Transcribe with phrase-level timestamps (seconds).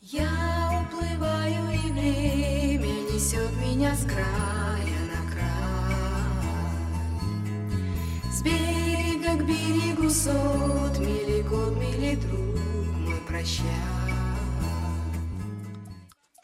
[0.00, 5.96] Я уплываю, и время несет меня с края на край.
[8.30, 12.56] С берега к берегу сот, мили год, мили друг
[13.00, 13.66] мой прощай.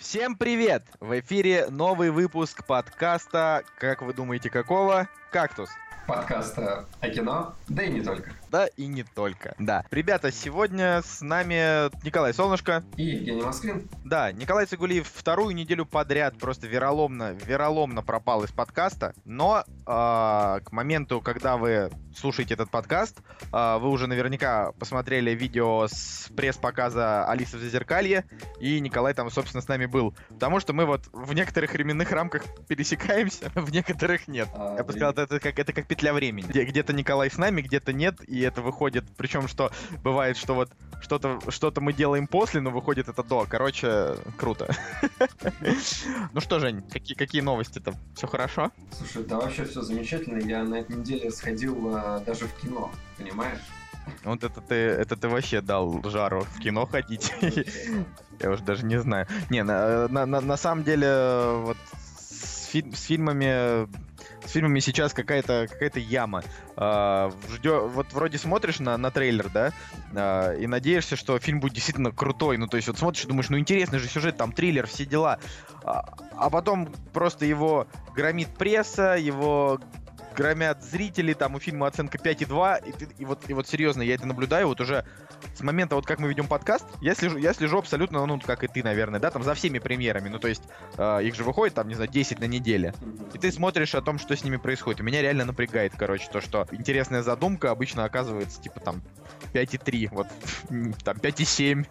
[0.00, 0.82] Всем привет!
[0.98, 5.09] В эфире новый выпуск подкаста, как вы думаете, какого?
[5.30, 5.68] «Кактус»
[6.07, 8.32] подкаста о кино, да и не только.
[8.50, 9.84] Да и не только, да.
[9.91, 12.84] Ребята, сегодня с нами Николай Солнышко.
[12.96, 13.88] И Евгений Москвин.
[14.05, 20.69] Да, Николай Цигулиев вторую неделю подряд просто вероломно, вероломно пропал из подкаста, но э, к
[20.70, 23.19] моменту, когда вы слушаете этот подкаст,
[23.52, 28.25] э, вы уже наверняка посмотрели видео с пресс-показа Алисы в Зазеркалье,
[28.61, 30.14] и Николай там, собственно, с нами был.
[30.28, 34.48] Потому что мы вот в некоторых временных рамках пересекаемся, в некоторых нет.
[34.55, 36.47] А, Я бы сказал, это как, это как петля времени.
[36.48, 39.71] Где, где-то Николай с нами, где-то нет, и это выходит, причем что
[40.03, 43.47] бывает, что вот что-то что мы делаем после, но выходит это до.
[43.48, 44.75] Короче, круто.
[46.33, 47.95] Ну что, Жень, какие, какие новости-то?
[48.17, 48.73] Все хорошо?
[48.92, 50.39] Слушай, да вообще все замечательно.
[50.39, 53.61] Я на этой неделе сходил а, даже в кино, понимаешь?
[54.25, 57.33] Вот это ты, это ты вообще дал жару в кино ходить.
[58.41, 59.29] Я уже даже не знаю.
[59.48, 61.77] Не, на, на, на самом деле, вот
[62.19, 63.86] с, фи- с фильмами
[64.47, 66.42] с фильмами сейчас какая-то какая-то яма.
[66.77, 69.73] А, ждё, вот вроде смотришь на, на трейлер, да,
[70.14, 72.56] а, и надеешься, что фильм будет действительно крутой.
[72.56, 75.39] Ну, то есть вот смотришь и думаешь, ну интересный же сюжет, там триллер, все дела.
[75.84, 79.81] А, а потом просто его громит пресса, его
[80.34, 84.14] громят зрители, там у фильма оценка 5,2, и, ты, и, вот, и вот серьезно, я
[84.14, 85.04] это наблюдаю вот уже
[85.54, 88.68] с момента, вот как мы ведем подкаст, я слежу, я слежу абсолютно, ну, как и
[88.68, 90.62] ты, наверное, да, там за всеми премьерами, ну, то есть
[90.96, 92.94] э, их же выходит, там, не знаю, 10 на неделе,
[93.32, 96.40] и ты смотришь о том, что с ними происходит, и меня реально напрягает, короче, то,
[96.40, 99.02] что интересная задумка обычно оказывается, типа, там,
[99.52, 100.27] 5,3, вот,
[101.05, 101.86] там, 5,7,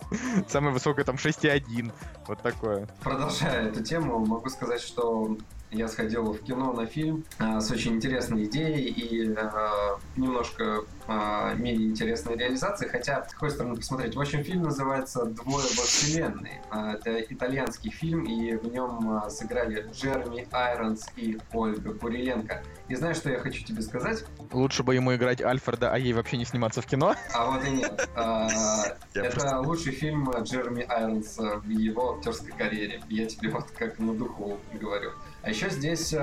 [0.50, 1.92] самое высокое, там, 6,1,
[2.28, 2.88] вот такое.
[3.02, 5.38] Продолжая эту тему, могу сказать, что
[5.74, 11.56] я сходил в кино на фильм э, с очень интересной идеей и э, немножко э,
[11.56, 14.16] менее интересной реализацией, хотя, с какой стороны посмотреть.
[14.16, 16.62] В общем, фильм называется «Двое во вселенной».
[16.72, 22.64] Э, это итальянский фильм, и в нем э, сыграли Джереми Айронс и Ольга Куриленко.
[22.88, 24.24] И знаешь, что я хочу тебе сказать?
[24.52, 27.16] Лучше бы ему играть Альфреда, а ей вообще не сниматься в кино.
[27.34, 28.10] А вот и нет.
[29.14, 33.02] Это лучший фильм Джереми Айронса в его актерской карьере.
[33.10, 35.12] Я тебе вот как на духу говорю.
[35.42, 36.14] А еще здесь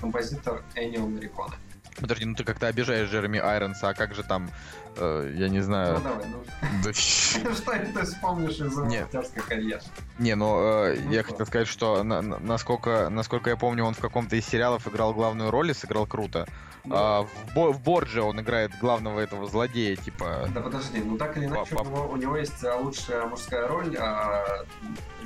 [0.00, 1.54] композитор Энио Мариконе.
[2.00, 4.50] Подожди, ну ты как-то обижаешь Джереми Айронса, а как же там,
[4.96, 5.94] э, я не знаю...
[5.98, 6.92] Ну давай, ну...
[6.92, 9.82] Что ты вспомнишь из актерской карьеры?
[10.18, 14.00] Не, ну, э, ну я хотел сказать, что на, насколько, насколько я помню, он в
[14.00, 16.46] каком-то из сериалов играл главную роль и сыграл круто.
[16.90, 20.48] А, в, Бо, в Борджи он играет главного этого злодея, типа...
[20.54, 23.96] Да подожди, ну так или иначе, у него, у него есть а, лучшая мужская роль
[23.98, 24.64] а,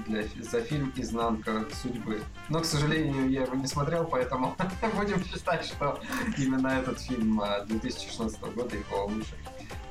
[0.06, 2.22] для, за фильм «Изнанка судьбы».
[2.48, 4.56] Но, к сожалению, я его не смотрел, поэтому
[4.96, 6.00] будем считать, что
[6.36, 9.38] именно этот фильм 2016 а, года его лучший.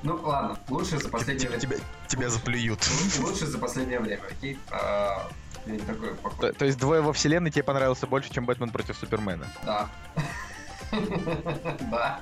[0.04, 1.62] Ну ладно, лучше за последнее время.
[1.62, 1.76] Тебя,
[2.08, 2.80] тебя заплюют.
[3.20, 4.58] Лучше за последнее время, окей?
[4.72, 5.30] А,
[5.86, 9.48] такой то, то есть двое во вселенной тебе понравился больше, чем Бэтмен против Супермена?
[9.64, 9.90] Да.
[11.92, 12.20] Да.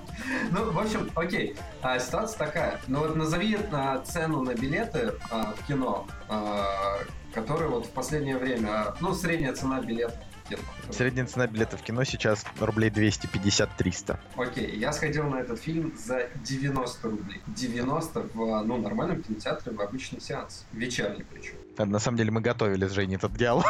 [0.52, 1.56] Ну, в общем, окей.
[1.82, 2.80] А, ситуация такая.
[2.88, 7.00] Ну вот назови а, цену на билеты а, в кино, а,
[7.34, 10.16] которые вот в последнее время, ну, средняя цена билета.
[10.90, 14.18] Средняя цена билета в кино сейчас рублей 250-300.
[14.36, 17.42] Окей, я сходил на этот фильм за 90 рублей.
[17.48, 20.66] 90 в ну, нормальном кинотеатре в обычный сеанс.
[20.72, 21.59] Вечерний причем.
[21.86, 23.66] На самом деле мы готовили с Женей этот диалог.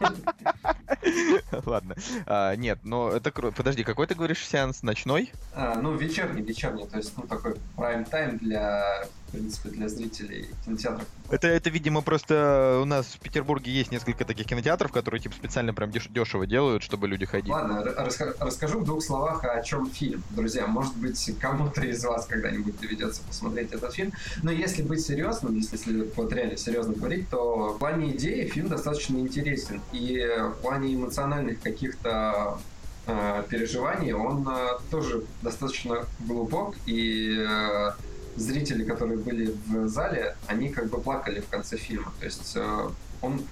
[1.66, 1.96] Ладно.
[2.26, 3.56] А, нет, но это круто.
[3.56, 4.82] Подожди, какой ты говоришь сеанс?
[4.82, 5.32] Ночной?
[5.54, 6.86] А, ну, вечерний, вечерний.
[6.86, 11.06] То есть, ну, такой прайм-тайм для, в принципе, для зрителей кинотеатров.
[11.30, 15.74] Это, это, видимо, просто у нас в Петербурге есть несколько таких кинотеатров, которые, типа, специально
[15.74, 17.52] прям деш- дешево делают, чтобы люди ходили.
[17.52, 20.22] Ладно, раска- расскажу в двух словах, о чем фильм.
[20.30, 24.12] Друзья, может быть, кому-то из вас когда-нибудь доведется посмотреть этот фильм.
[24.42, 28.68] Но если быть серьезным, если, если вот реально серьезно говорить, то в плане идеи фильм
[28.68, 29.82] достаточно интересен.
[29.92, 30.26] И
[30.56, 32.58] в плане эмоциональных каких-то
[33.06, 37.90] э, переживаний он э, тоже достаточно глубок и э,
[38.38, 42.12] зрители, которые были в зале, они как бы плакали в конце фильма.
[42.18, 42.88] То есть э,
[43.20, 43.42] он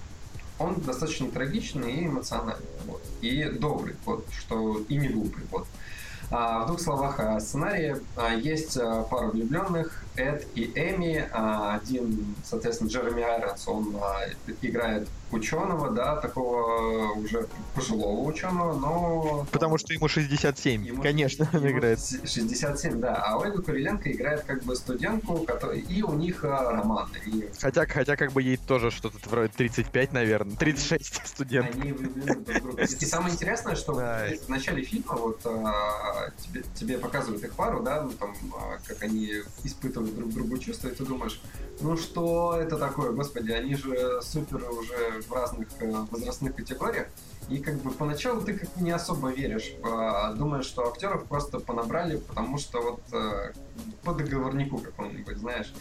[0.58, 5.66] он достаточно трагичный и эмоциональный, вот, и добрый, вот, что и не глупый, вот.
[6.30, 7.96] А, в двух словах о сценарии.
[8.16, 11.28] А, есть а, пара влюбленных, Эд и Эми.
[11.32, 14.22] А, один, соответственно, Джереми Айронс, он а,
[14.60, 19.46] играет ученого, да, такого уже пожилого ученого, но...
[19.50, 21.98] Потому что ему 67, Ему конечно, он ему играет.
[22.00, 23.16] 67, да.
[23.26, 25.80] А Ольга Куриленко играет как бы студентку, который...
[25.80, 27.08] и у них а, роман.
[27.26, 31.74] И Хотя, хотя как бы ей тоже что-то вроде 35, наверное, 36 студент.
[31.74, 32.82] они влюблены друг в друга.
[32.82, 34.26] И самое интересное, что Да.
[34.46, 39.02] в начале фильма вот а, тебе, тебе показывают их пару, да, ну там, а, как
[39.02, 39.32] они
[39.64, 41.40] испытывают друг другу чувства, и ты думаешь,
[41.80, 47.08] ну что это такое, господи, они же супер уже в разных э, возрастных категориях.
[47.48, 49.72] И как бы поначалу ты как не особо веришь,
[50.36, 53.52] думаешь, что актеров просто понабрали, потому что вот э,
[54.02, 55.72] по договорнику какому-нибудь, знаешь.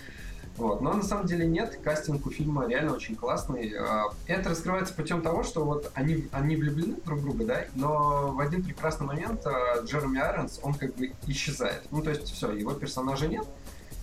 [0.58, 0.82] Вот.
[0.82, 3.74] Но на самом деле нет, кастинг у фильма реально очень классный.
[3.78, 8.32] А, Это раскрывается путем того, что вот они, они влюблены друг в друга, да, но
[8.32, 9.46] в один прекрасный момент
[9.84, 11.84] Джереми Айронс, он как бы исчезает.
[11.92, 13.46] Ну, то есть все, его персонажа нет,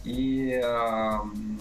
[0.04, 1.58] и ам,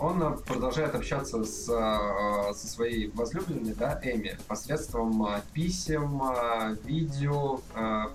[0.00, 7.60] он продолжает общаться с, а, со своей возлюбленной, да, Эми, посредством а, писем, а, видео,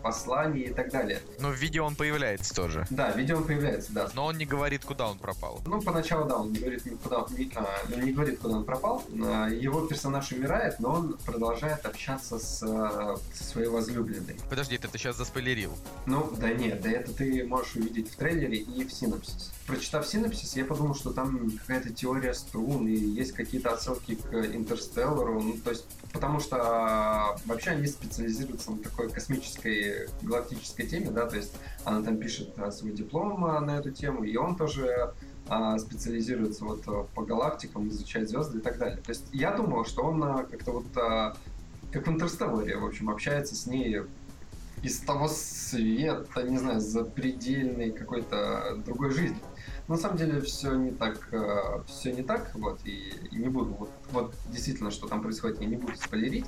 [0.01, 1.21] посланий и так далее.
[1.39, 2.85] Но в видео он появляется тоже.
[2.89, 5.61] Да, видео он появляется, да, Но он не говорит, куда он пропал.
[5.65, 9.03] ну, поначалу, да, он не говорит, никуда, не, не говорит, куда он пропал.
[9.09, 14.37] Его персонаж умирает, но он продолжает общаться с, со своей возлюбленной.
[14.49, 15.73] Подожди, ты, ты сейчас заспойлерил.
[16.05, 19.51] Ну, да нет, да это ты можешь увидеть в трейлере и в синопсис.
[19.67, 25.41] Прочитав синопсис, я подумал, что там какая-то теория струн и есть какие-то отсылки к Интерстеллару.
[25.41, 31.25] Ну, то есть, потому что а, вообще они специализируются на такой космической галактической теме, да,
[31.25, 31.53] то есть
[31.83, 35.13] она там пишет а, свой диплом а, на эту тему, и он тоже
[35.77, 36.83] специализируется вот
[37.13, 38.97] по галактикам, изучает звезды и так далее.
[38.97, 40.85] То есть я думал, что он как-то вот
[41.91, 44.01] как в Интерстелларе, в общем, общается с ней
[44.81, 49.37] из того света, не знаю, запредельной какой-то другой жизни.
[49.87, 51.29] На самом деле все не так,
[51.87, 55.67] все не так, вот, и, и не буду, вот, вот действительно, что там происходит, я
[55.67, 56.45] не буду спойлерить.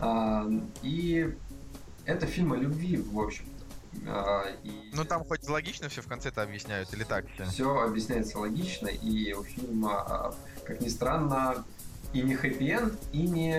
[0.00, 0.46] А,
[0.82, 1.34] и
[2.04, 3.64] это фильм о любви, в общем-то.
[4.06, 7.44] А, и Ну там хоть логично все в конце-то объясняют, или так все?
[7.46, 10.34] все объясняется логично, и у фильма,
[10.64, 11.64] как ни странно,
[12.12, 13.54] и не хэппи-энд, и не,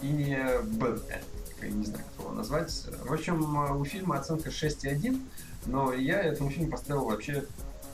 [0.00, 1.22] и не end.
[1.60, 2.86] Я не знаю, как его назвать.
[3.04, 5.20] В общем, у фильма оценка 6,1,
[5.66, 7.44] но я этому фильму поставил вообще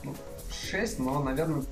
[0.03, 0.15] ну,
[0.53, 1.63] 6, но, наверное,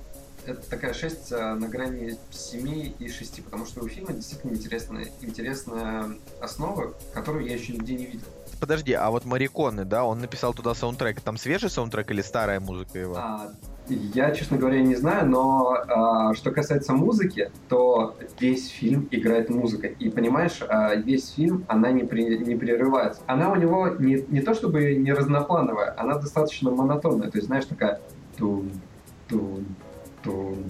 [0.45, 5.07] это такая 6 а, на грани 7 и 6, потому что у фильма действительно интересная,
[5.21, 6.05] интересная
[6.41, 8.25] основа, которую я еще нигде не видел.
[8.59, 11.21] Подожди, а вот Мариконы, да, он написал туда саундтрек.
[11.21, 13.15] Там свежий саундтрек или старая музыка его?
[13.15, 13.51] А,
[13.87, 19.87] Я, честно говоря, не знаю, но а, что касается музыки, то весь фильм играет музыка.
[19.87, 23.21] И понимаешь, а, весь фильм, она не, при- не прерывается.
[23.27, 27.31] Она у него не, не то чтобы не разноплановая, она достаточно монотонная.
[27.31, 28.01] То есть, знаешь, такая
[28.39, 28.71] тун,
[29.27, 29.65] тун,
[30.23, 30.65] тун,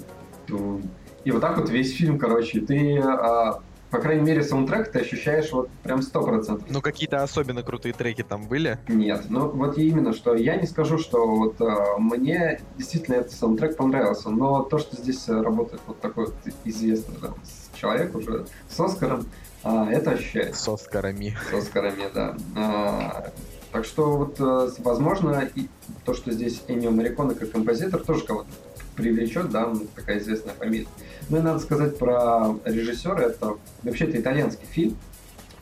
[0.48, 0.84] тун.
[1.24, 3.62] И вот так вот весь фильм, короче, ты, а,
[3.92, 6.68] по крайней мере, саундтрек ты ощущаешь вот прям сто процентов.
[6.70, 8.78] Ну какие-то особенно крутые треки там были?
[8.88, 11.66] Нет, ну вот именно, что я не скажу, что вот э,
[11.98, 16.36] мне действительно этот саундтрек понравился, но то, что здесь работает вот такой вот
[16.66, 19.26] известный с- человек уже с Оскаром,
[19.64, 21.36] а, это ощущается С Оскарами.
[21.50, 22.38] с Оскарами, да.
[22.56, 23.32] А,
[23.72, 25.68] так что вот, э, возможно, и
[26.06, 28.50] то, что здесь Эннио Мариконе как композитор тоже кого-то
[28.96, 30.88] привлечет, да, ну, такая известная фамилия.
[31.30, 34.98] Ну и надо сказать про режиссера, это вообще-то итальянский фильм,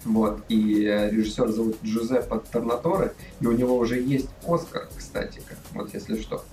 [0.05, 5.41] вот, и режиссер зовут Джузеппе Торнаторе, и у него уже есть Оскар, кстати,
[5.73, 6.43] вот если что,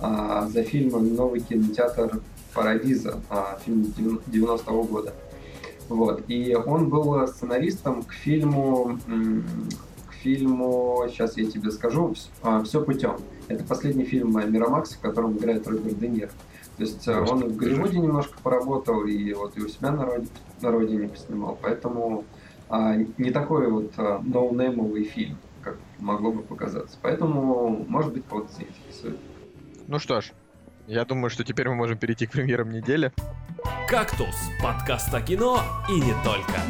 [0.00, 2.20] а, за фильм «Новый кинотеатр
[2.54, 3.92] Парадиза», а, фильм
[4.26, 5.12] 90-го года.
[5.88, 6.24] Вот.
[6.28, 8.98] И он был сценаристом к фильму,
[10.22, 12.14] фильму, сейчас я тебе скажу,
[12.64, 13.16] «Все путем».
[13.48, 16.30] Это последний фильм Мирамакс, в котором играет Роберт Де Ниро.
[16.76, 20.02] То есть э, он и в Голливуде немножко поработал, и вот и у себя на,
[20.02, 20.30] роди-
[20.62, 21.58] на родине поснимал.
[21.60, 22.24] Поэтому
[22.68, 26.96] а, не такой вот а, ноунеймовый фильм, как могло бы показаться.
[27.02, 29.18] Поэтому, может быть, кого-то заинтересует.
[29.86, 30.32] Ну что ж,
[30.86, 33.12] я думаю, что теперь мы можем перейти к премьерам недели.
[33.88, 35.60] «Кактус»— подкаст о кино
[35.90, 36.60] и не только.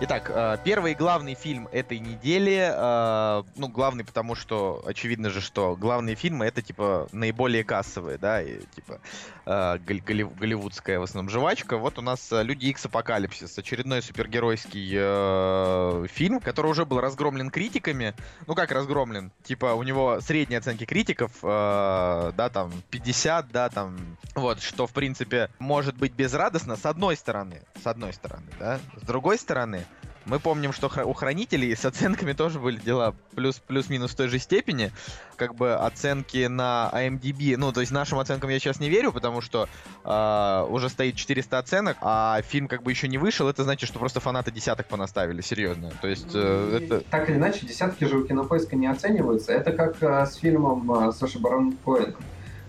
[0.00, 5.74] Итак, э, первый главный фильм этой недели, э, ну, главный потому, что очевидно же, что
[5.74, 9.00] главные фильмы это, типа, наиболее кассовые, да, и, типа,
[9.44, 11.78] э, голли- голли- голливудская в основном жвачка.
[11.78, 18.14] Вот у нас «Люди Икс Апокалипсис», очередной супергеройский фильм, который уже был разгромлен критиками.
[18.46, 19.32] Ну, как разгромлен?
[19.42, 23.98] Типа, у него средние оценки критиков, да, там, 50, да, там,
[24.36, 29.02] вот, что, в принципе, может быть безрадостно, с одной стороны, с одной стороны, да, с
[29.02, 29.84] другой стороны,
[30.28, 34.38] Мы помним, что у хранителей с оценками тоже были дела плюс, плюс-минус в той же
[34.38, 34.92] степени.
[35.36, 39.40] Как бы оценки на IMDb, ну, то есть нашим оценкам я сейчас не верю, потому
[39.40, 39.68] что
[40.04, 43.98] э, уже стоит 400 оценок, а фильм как бы еще не вышел, это значит, что
[43.98, 45.90] просто фанаты десяток понаставили, серьезно.
[46.02, 47.00] То есть э, это...
[47.10, 49.52] Так или иначе, десятки же у кинопоиска не оцениваются.
[49.52, 52.16] Это как э, с фильмом э, Саши Барон Коэном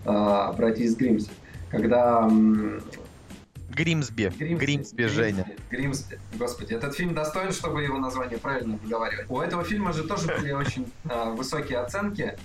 [0.05, 1.29] э, «Братья из Гримси».
[1.69, 2.27] Когда
[3.69, 4.33] м, Гримсби.
[4.37, 5.45] Гримсби, Женя.
[5.69, 6.19] Гримсби.
[6.33, 9.29] Господи, этот фильм достоин, чтобы его название правильно выговаривать.
[9.29, 12.37] У этого фильма же тоже были очень а, высокие оценки.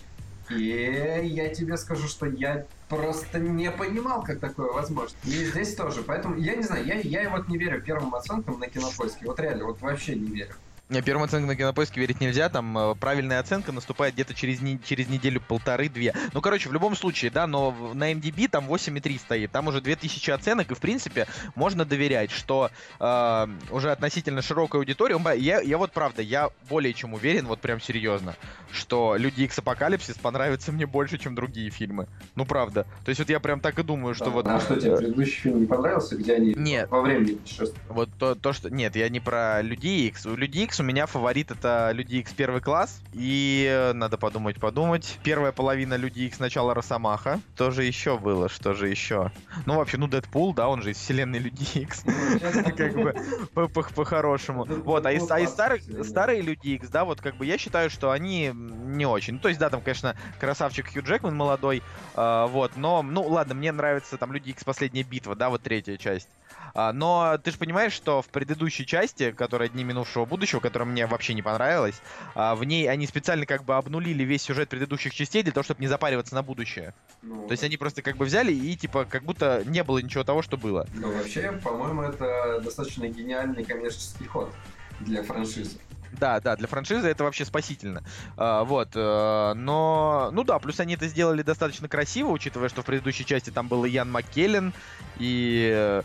[0.50, 5.16] И я тебе скажу, что я просто не понимал, как такое возможно.
[5.25, 6.02] И здесь тоже.
[6.02, 9.25] Поэтому, я не знаю, я, я вот не верю первым оценкам на кинопоиске.
[9.26, 10.54] Вот реально, вот вообще не верю.
[10.88, 15.08] Первым оценкам на кинопоиске верить нельзя, там э, правильная оценка наступает где-то через, не, через
[15.08, 16.14] неделю полторы-две.
[16.34, 20.30] Ну, короче, в любом случае, да, но на MDB там 8,3 стоит, там уже 2000
[20.30, 25.78] оценок, и, в принципе, можно доверять, что э, уже относительно широкая аудитория, он я, я
[25.78, 28.36] вот, правда, я более чем уверен, вот прям серьезно,
[28.70, 32.08] что Люди Икс Апокалипсис понравится мне больше, чем другие фильмы.
[32.34, 32.86] Ну, правда.
[33.06, 34.46] То есть вот я прям так и думаю, что вот...
[34.46, 36.90] А что тебе предыдущий фильм не понравился, где они Нет.
[36.90, 37.78] во времени путешествуют?
[37.88, 38.68] Вот то, то, что...
[38.68, 40.26] Нет, я не про Люди Икс.
[40.26, 43.00] У Люди Икс у меня фаворит это Люди Икс первый класс.
[43.12, 45.19] И э, надо подумать, подумать.
[45.23, 47.40] Первая половина Люди Икс начала Росомаха.
[47.54, 48.49] Что же еще было?
[48.49, 49.33] Что же еще?
[49.66, 52.02] Ну, вообще, ну, Дэдпул, да, он же из вселенной Люди Икс.
[52.76, 53.14] Как бы
[53.54, 54.64] по- по- по-хорошему.
[54.64, 55.47] Вот, а из, а
[56.04, 59.35] старые Люди Икс, да, вот как бы я считаю, что они не очень.
[59.35, 61.83] Ну, то есть, да, там, конечно, красавчик Хью Джекман молодой,
[62.14, 65.97] а, вот, но, ну, ладно, мне нравится там Люди Икс Последняя битва, да, вот третья
[65.97, 66.28] часть.
[66.75, 71.07] А, но ты же понимаешь, что в предыдущей части, которая Дни минувшего будущего, которая мне
[71.07, 72.00] вообще не понравилась,
[72.35, 75.81] а, в ней они специально как бы обнулили весь сюжет предыдущих частей для того, чтобы
[75.81, 76.95] не запариваться на будущее.
[77.23, 80.25] Ну, То есть они просто как бы взяли и типа как будто не было ничего
[80.25, 80.87] того, что было.
[80.95, 84.52] Ну, вообще, по-моему, это достаточно гениальный коммерческий ход
[85.00, 85.78] для франшизы.
[86.19, 88.02] Да, да, для франшизы это вообще спасительно.
[88.37, 92.85] А, вот, э, но, ну да, плюс они это сделали достаточно красиво, учитывая, что в
[92.85, 94.73] предыдущей части там был Ян Маккеллен
[95.19, 96.02] и э,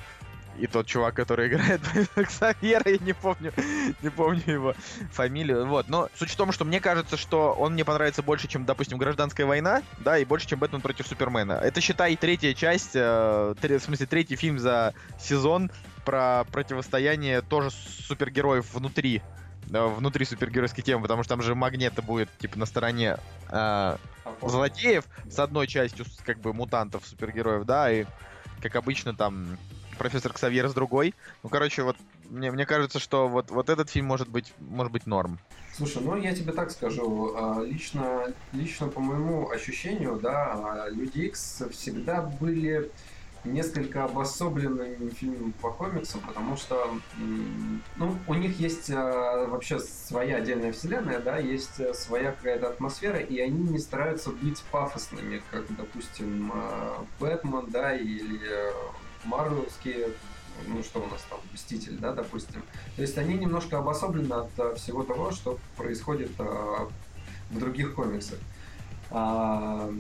[0.60, 1.82] и тот чувак, который играет
[2.16, 3.54] Ксавьера, я не помню,
[4.02, 4.74] не помню его
[5.12, 5.66] фамилию.
[5.66, 8.98] Вот, но суть в том, что мне кажется, что он мне понравится больше, чем, допустим,
[8.98, 11.54] Гражданская война, да, и больше, чем Бэтмен против Супермена.
[11.54, 15.72] Это, считай, третья часть, э, в смысле, третий фильм за сезон
[16.06, 19.22] про противостояние тоже супергероев внутри
[19.68, 23.18] да, внутри супергеройской темы, потому что там же Магнета будет, типа, на стороне
[23.50, 23.98] э,
[24.42, 28.06] злодеев с одной частью, как бы, мутантов, супергероев, да, и,
[28.62, 29.58] как обычно, там,
[30.00, 31.14] профессор Ксавьер с другой.
[31.44, 31.98] Ну, короче, вот,
[32.30, 35.38] мне, мне кажется, что вот, вот этот фильм может быть, может быть норм.
[35.74, 41.20] Слушай, ну я тебе так скажу, а, лично, лично по моему ощущению, да, а, Люди
[41.20, 42.90] Икс всегда были
[43.46, 47.00] несколько обособленным фильмом по комиксам, потому что
[47.96, 53.40] ну, у них есть а, вообще своя отдельная вселенная, да, есть своя какая-то атмосфера, и
[53.40, 56.52] они не стараются быть пафосными, как, допустим,
[57.20, 58.72] Бэтмен, да, или
[59.24, 60.10] э, Марвелские,
[60.68, 62.64] ну что у нас там, Мститель, да, допустим.
[62.96, 66.88] То есть они немножко обособлены от а, всего того, что происходит а,
[67.50, 68.40] в других комиксах.
[69.12, 69.92] А,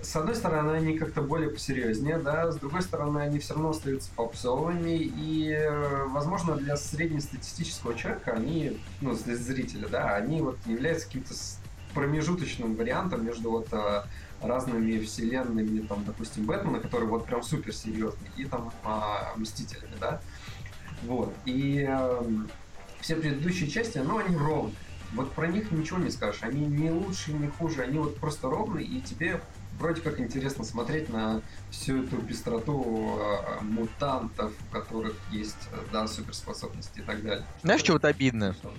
[0.00, 4.10] с одной стороны, они как-то более посерьезнее, да, с другой стороны, они все равно остаются
[4.14, 11.06] попсовыми, и, э, возможно, для среднестатистического человека они, ну, для зрителя, да, они вот являются
[11.06, 11.34] каким-то
[11.94, 13.68] промежуточным вариантом между вот
[14.42, 20.20] разными вселенными, там, допустим, Бэтмена, который вот прям супер серьезный, и там а, Мстителями, да.
[21.02, 21.32] Вот.
[21.44, 22.48] И эм,
[23.00, 24.74] все предыдущие части, ну, они ровные.
[25.12, 26.42] Вот про них ничего не скажешь.
[26.42, 29.40] Они не лучше, не хуже, они вот просто ровные, и тебе
[29.78, 31.40] вроде как интересно смотреть на
[31.70, 37.46] всю эту пестроту э, мутантов, у которых есть, э, да, суперспособности и так далее.
[37.62, 38.54] Знаешь, что вот обидно?
[38.54, 38.72] Что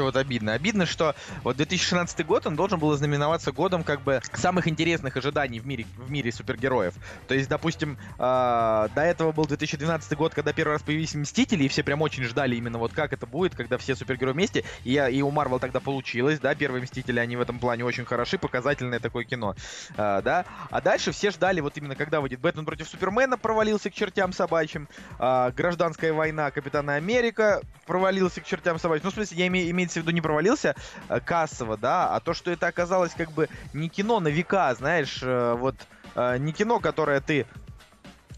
[0.00, 0.54] вот обидно?
[0.54, 5.60] Обидно, что вот 2016 год, он должен был знаменоваться годом как бы самых интересных ожиданий
[5.60, 6.94] в мире, в мире супергероев.
[7.28, 11.68] То есть, допустим, э, до этого был 2012 год, когда первый раз появились Мстители, и
[11.68, 14.64] все прям очень ждали именно вот как это будет, когда все супергерои вместе.
[14.84, 18.38] И, и у Марвел тогда получилось, да, первые Мстители, они в этом плане очень хороши,
[18.38, 19.54] показательное такое кино,
[19.96, 20.44] э, да.
[20.70, 24.88] А дальше все ждали вот именно, когда выйдет Бэтмен против Супермена, провалился к чертям собачьим,
[25.18, 29.04] а, Гражданская война Капитана Америка провалился к чертям собачьим.
[29.04, 30.74] Ну, в смысле, я име- имеется в виду не провалился
[31.08, 35.18] э, кассово, да, а то, что это оказалось как бы не кино на века, знаешь,
[35.22, 35.74] э, вот
[36.14, 37.46] э, не кино, которое ты,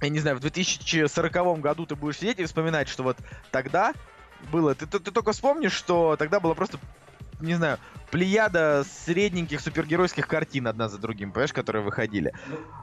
[0.01, 3.17] я не знаю, в 2040 году ты будешь сидеть и вспоминать, что вот
[3.51, 3.93] тогда
[4.51, 6.79] было, ты, ты, ты только вспомнишь, что тогда было просто
[7.41, 7.79] не знаю,
[8.11, 12.33] плеяда средненьких супергеройских картин одна за другим, понимаешь, которые выходили.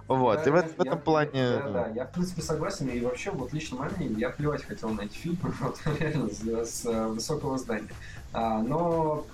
[0.08, 1.32] Вот, Да, и в, я- в этом я- плане...
[1.34, 5.02] Да, да, я в принципе согласен, и вообще, вот лично мнение, я плевать хотел на
[5.02, 7.90] эти фильмы, вот, реально, с, с, высокого здания.
[8.34, 9.26] А, но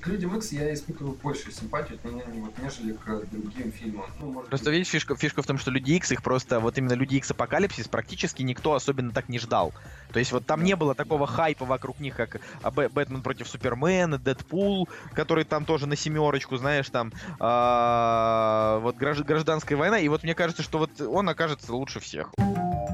[0.00, 4.04] к Людям Икс я испытываю большую симпатию, вот, нежели к другим фильмам.
[4.20, 6.76] Ну, может Просто быть, видишь, фишка, фишка в том, что Люди Икс их просто, вот
[6.76, 9.72] именно Люди Икс Апокалипсис практически никто особенно так не ждал.
[10.12, 13.48] То есть вот там не было такого хайпа вокруг них, как а, Бэ- Бэтмен против
[13.48, 19.98] Супермена, Дэдпул, который там тоже на семерочку, знаешь, там а, вот гражд- гражданская война.
[20.00, 22.30] И вот мне кажется, что вот он окажется лучше всех.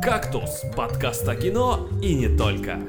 [0.02, 2.80] «Кактус»— подкаст о кино и не только.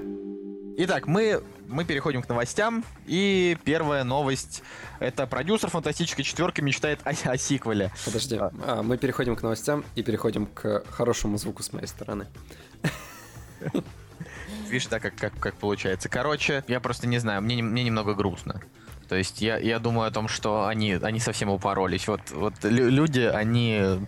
[0.75, 1.43] Итак, мы,
[1.73, 2.85] мы переходим к новостям.
[3.05, 4.63] И первая новость
[4.99, 7.91] это продюсер фантастической четверки мечтает о, о сиквеле.
[8.05, 8.51] Подожди, А.
[8.65, 12.27] а, мы переходим к новостям и переходим к хорошему звуку с моей стороны.
[14.69, 16.09] Видишь, да, как, как, как получается.
[16.09, 18.61] Короче, я просто не знаю, мне, мне немного грустно.
[19.07, 22.07] То есть я, я думаю о том, что они, они совсем упоролись.
[22.07, 23.99] Вот, вот лю- люди, они...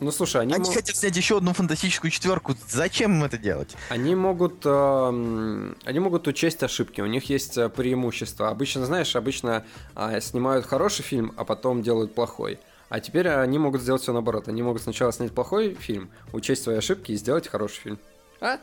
[0.00, 2.54] Ну слушай, они, Они мо- хотят снять еще одну фантастическую четверку.
[2.68, 3.74] Зачем им это делать?
[3.88, 7.00] они могут, эм, они могут учесть ошибки.
[7.00, 8.50] У них есть э, преимущество.
[8.50, 12.58] Обычно, знаешь, обычно а, снимают хороший фильм, а потом делают плохой.
[12.88, 14.48] А теперь они могут сделать все наоборот.
[14.48, 17.98] Они могут сначала снять плохой фильм, учесть свои ошибки и сделать хороший фильм.
[18.40, 18.58] А?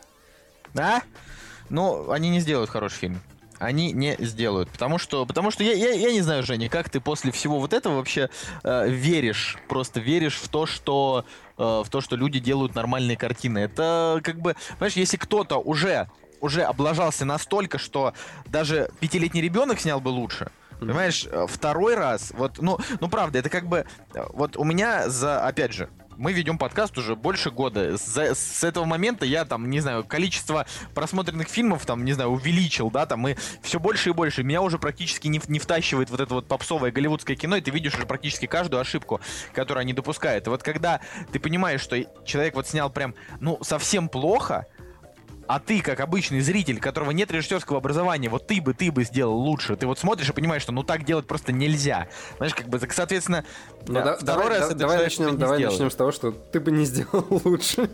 [0.78, 1.02] А?
[1.70, 3.22] Ну, они не сделают хороший фильм.
[3.64, 4.70] Они не сделают.
[4.70, 7.72] Потому что, потому что я, я, я не знаю, Женя, как ты после всего вот
[7.72, 8.30] этого вообще
[8.64, 11.26] э, веришь, просто веришь в то, что
[11.58, 13.60] э, в то, что люди делают нормальные картины.
[13.60, 16.10] Это как бы, понимаешь, если кто-то уже
[16.42, 18.14] уже облажался настолько, что
[18.48, 20.52] даже пятилетний ребенок снял бы лучше.
[20.82, 25.08] Понимаешь, э, второй раз, вот, ну, ну правда, это как бы, э, вот у меня
[25.08, 27.98] за, опять же, мы ведем подкаст уже больше года.
[27.98, 32.92] За- с этого момента я там, не знаю, количество просмотренных фильмов там, не знаю, увеличил,
[32.92, 34.44] да, там, и все больше и больше.
[34.44, 37.96] Меня уже практически не, не втащивает вот это вот попсовое голливудское кино, и ты видишь
[37.96, 39.22] уже практически каждую ошибку,
[39.54, 40.48] которую они допускают.
[40.48, 41.02] И вот когда
[41.32, 44.68] ты понимаешь, что человек вот снял прям, ну, совсем плохо,
[45.48, 49.36] а ты, как обычный зритель, которого нет режиссерского образования, вот ты бы, ты бы сделал
[49.36, 49.76] лучше.
[49.76, 52.08] Ты вот смотришь и понимаешь, что ну так делать просто нельзя.
[52.38, 53.44] Знаешь, как бы, так, соответственно,
[53.88, 56.60] Ну, да, второй давай, раз да- давай начнем, не давай начнем с того, что ты
[56.60, 57.90] бы не сделал лучше.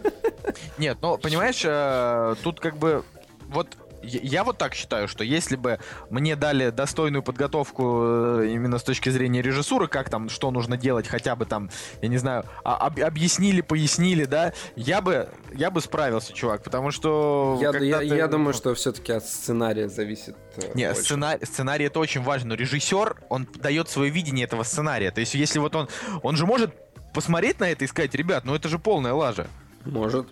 [0.77, 3.03] Нет, ну, понимаешь, э, тут как бы
[3.47, 3.67] вот
[4.03, 5.79] я, я вот так считаю, что если бы
[6.09, 8.01] мне дали достойную подготовку
[8.41, 11.69] э, именно с точки зрения режиссуры, как там, что нужно делать, хотя бы там,
[12.01, 16.91] я не знаю, а- об- объяснили, пояснили, да, я бы, я бы справился, чувак, потому
[16.91, 17.57] что...
[17.61, 20.35] Я, я- ты- я думаю, что все-таки от сценария зависит.
[20.57, 21.01] э, Не, больше.
[21.01, 25.11] сценарий, сценарий это очень важно, но режиссер, он дает свое видение этого сценария.
[25.11, 25.87] То есть, если вот он,
[26.23, 26.73] он же может
[27.13, 29.47] посмотреть на это и сказать, ребят, ну это же полная лажа.
[29.85, 30.27] Может.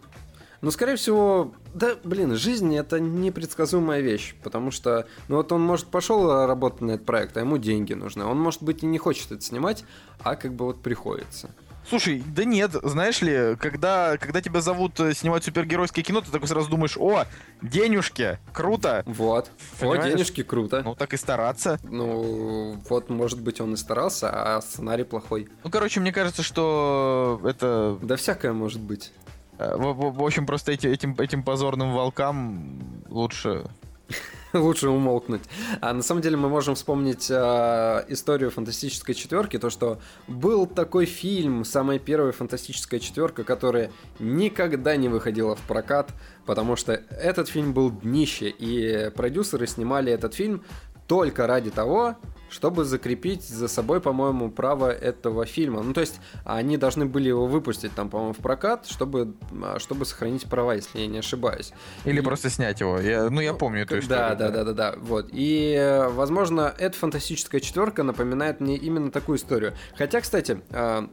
[0.61, 5.87] Но, скорее всего, да, блин, жизнь это непредсказуемая вещь, потому что, ну вот он, может,
[5.87, 8.25] пошел работать на этот проект, а ему деньги нужны.
[8.25, 9.83] Он, может быть, и не хочет это снимать,
[10.21, 11.49] а как бы вот приходится.
[11.89, 16.49] Слушай, да нет, знаешь ли, когда, когда тебя зовут э, снимать супергеройское кино, ты такой
[16.49, 17.23] сразу думаешь, о,
[17.61, 19.03] денежки, круто.
[19.05, 19.49] Вот.
[19.79, 20.03] Понимаешь?
[20.03, 20.81] О, денежки, круто.
[20.83, 21.79] Ну так и стараться.
[21.83, 25.47] Ну, вот, может быть, он и старался, а сценарий плохой.
[25.63, 27.97] Ну, короче, мне кажется, что это...
[28.01, 29.13] Да всякое может быть.
[29.59, 33.63] Э, В, в- общем, просто эти- этим, этим позорным волкам лучше...
[34.53, 35.41] Лучше умолкнуть.
[35.81, 41.05] А на самом деле мы можем вспомнить э, историю фантастической четверки, то что был такой
[41.05, 46.11] фильм, самая первая фантастическая четверка, которая никогда не выходила в прокат,
[46.45, 50.63] потому что этот фильм был днище, и продюсеры снимали этот фильм
[51.07, 52.15] только ради того,
[52.49, 55.83] чтобы закрепить за собой, по-моему, право этого фильма.
[55.83, 60.05] Ну, то есть, они должны были его выпустить там, по-моему, в прокат, чтобы, а, чтобы
[60.05, 61.73] сохранить права, если я не ошибаюсь.
[62.05, 62.99] Или И- просто снять его.
[62.99, 64.29] Я, ну, я помню эту историю.
[64.29, 64.95] Да, да, да, да, да.
[64.99, 65.29] Вот.
[65.31, 69.73] И, э, возможно, эта фантастическая четверка напоминает мне именно такую историю.
[69.97, 71.07] Хотя, кстати, э,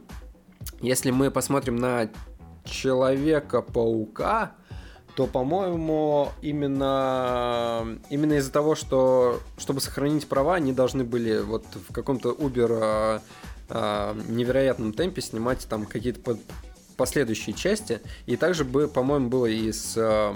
[0.81, 2.09] если мы посмотрим на
[2.65, 4.53] Человека-паука,
[5.15, 11.93] то, по-моему, именно, именно из-за того, что чтобы сохранить права, они должны были вот в
[11.93, 13.21] каком-то Uber
[13.69, 16.41] э, невероятном темпе снимать там какие-то под-
[16.97, 18.01] последующие части.
[18.25, 20.33] И также бы, по-моему, было и с э,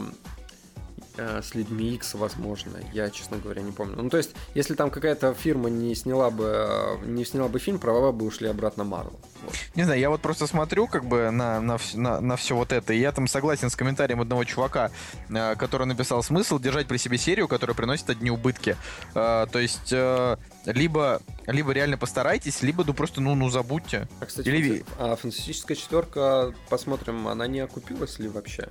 [1.41, 2.77] с людьми X, возможно.
[2.93, 3.95] Я, честно говоря, не помню.
[4.01, 7.79] Ну, то есть, если там какая-то фирма не сняла бы, э, не сняла бы фильм,
[7.79, 9.19] права бы ушли обратно Marvel.
[9.43, 9.53] Вот.
[9.75, 12.93] Не знаю, я вот просто смотрю как бы на, на, на, на все вот это,
[12.93, 14.91] и я там согласен с комментарием одного чувака,
[15.29, 18.75] э, который написал смысл держать при себе серию, которая приносит одни убытки.
[19.15, 24.07] Э, то есть, э, либо, либо реально постарайтесь, либо ну просто, ну, ну забудьте.
[24.19, 28.69] А, кстати, Или- а фантастическая четверка, посмотрим, она не окупилась ли вообще?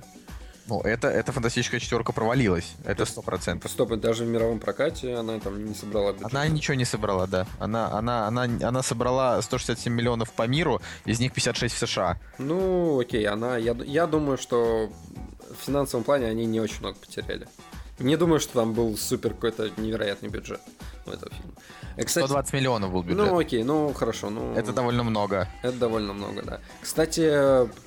[0.69, 2.75] Ну, это, это фантастическая четверка провалилась.
[2.85, 3.71] Это сто процентов.
[3.71, 6.31] Стоп, даже в мировом прокате она там не собрала бюджет.
[6.31, 7.47] Она ничего не собрала, да.
[7.59, 12.17] Она, она, она, она собрала 167 миллионов по миру, из них 56 в США.
[12.37, 14.91] Ну, окей, она, я, я думаю, что
[15.49, 17.47] в финансовом плане они не очень много потеряли.
[17.99, 20.61] Не думаю, что там был супер какой-то невероятный бюджет
[21.05, 21.53] у этого фильма.
[21.97, 23.17] И, кстати, 120 миллионов был бюджет.
[23.17, 24.29] Ну окей, ну хорошо.
[24.29, 25.49] Ну, это довольно много.
[25.63, 26.61] Это довольно много, да.
[26.81, 27.27] Кстати,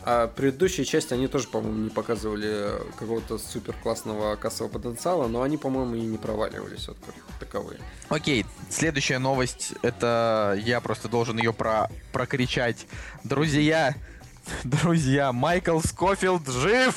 [0.04, 5.56] а предыдущие части, они тоже, по-моему, не показывали какого-то супер классного кассового потенциала, но они,
[5.56, 7.80] по-моему, и не проваливались вот как таковые.
[8.10, 12.86] Окей, следующая новость, это я просто должен ее про прокричать.
[13.24, 13.94] Друзья,
[14.64, 16.96] друзья, Майкл Скофилд жив!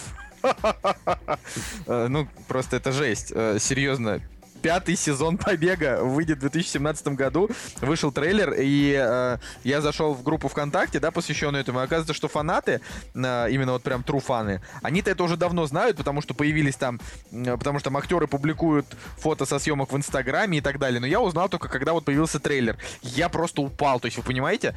[1.88, 3.32] Э, ну, просто это жесть.
[3.36, 4.22] Э, серьезно,
[4.66, 7.52] пятый сезон Побега выйдет в 2017 году.
[7.82, 11.82] Вышел трейлер, и э, я зашел в группу ВКонтакте, да, посвященную этому.
[11.82, 12.82] И оказывается, что фанаты,
[13.14, 17.00] э, именно вот прям true фаны, они-то это уже давно знают, потому что появились там,
[17.32, 18.88] э, потому что там актеры публикуют
[19.20, 21.00] фото со съемок в Инстаграме и так далее.
[21.00, 22.76] Но я узнал только, когда вот появился трейлер.
[23.04, 24.00] Я просто упал.
[24.00, 24.76] То есть, вы понимаете,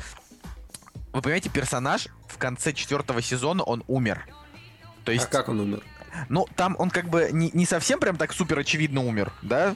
[1.15, 4.27] вы понимаете, персонаж в конце четвертого сезона, он умер.
[5.09, 5.25] То есть...
[5.25, 5.83] А как он умер?
[6.29, 9.75] Ну, там он как бы не, не совсем прям так супер очевидно умер, да?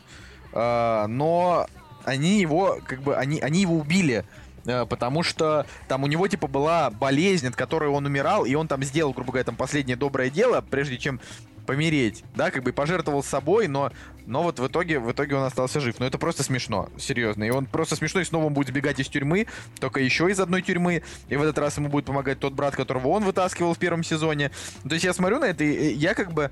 [0.53, 1.67] А, но
[2.05, 4.27] они его, как бы, они, они его убили
[4.67, 8.69] э, потому что там у него типа была болезнь, от которой он умирал, и он
[8.69, 11.19] там сделал, грубо говоря, там последнее доброе дело, прежде чем
[11.67, 13.93] помереть, да, как бы пожертвовал собой, но,
[14.27, 15.99] но вот в итоге, в итоге он остался жив.
[15.99, 17.45] Но это просто смешно, серьезно.
[17.45, 19.47] И он просто смешно, и снова он будет сбегать из тюрьмы,
[19.81, 23.09] только еще из одной тюрьмы, и в этот раз ему будет помогать тот брат, которого
[23.09, 24.51] он вытаскивал в первом сезоне.
[24.83, 26.51] То есть я смотрю на это, и я как бы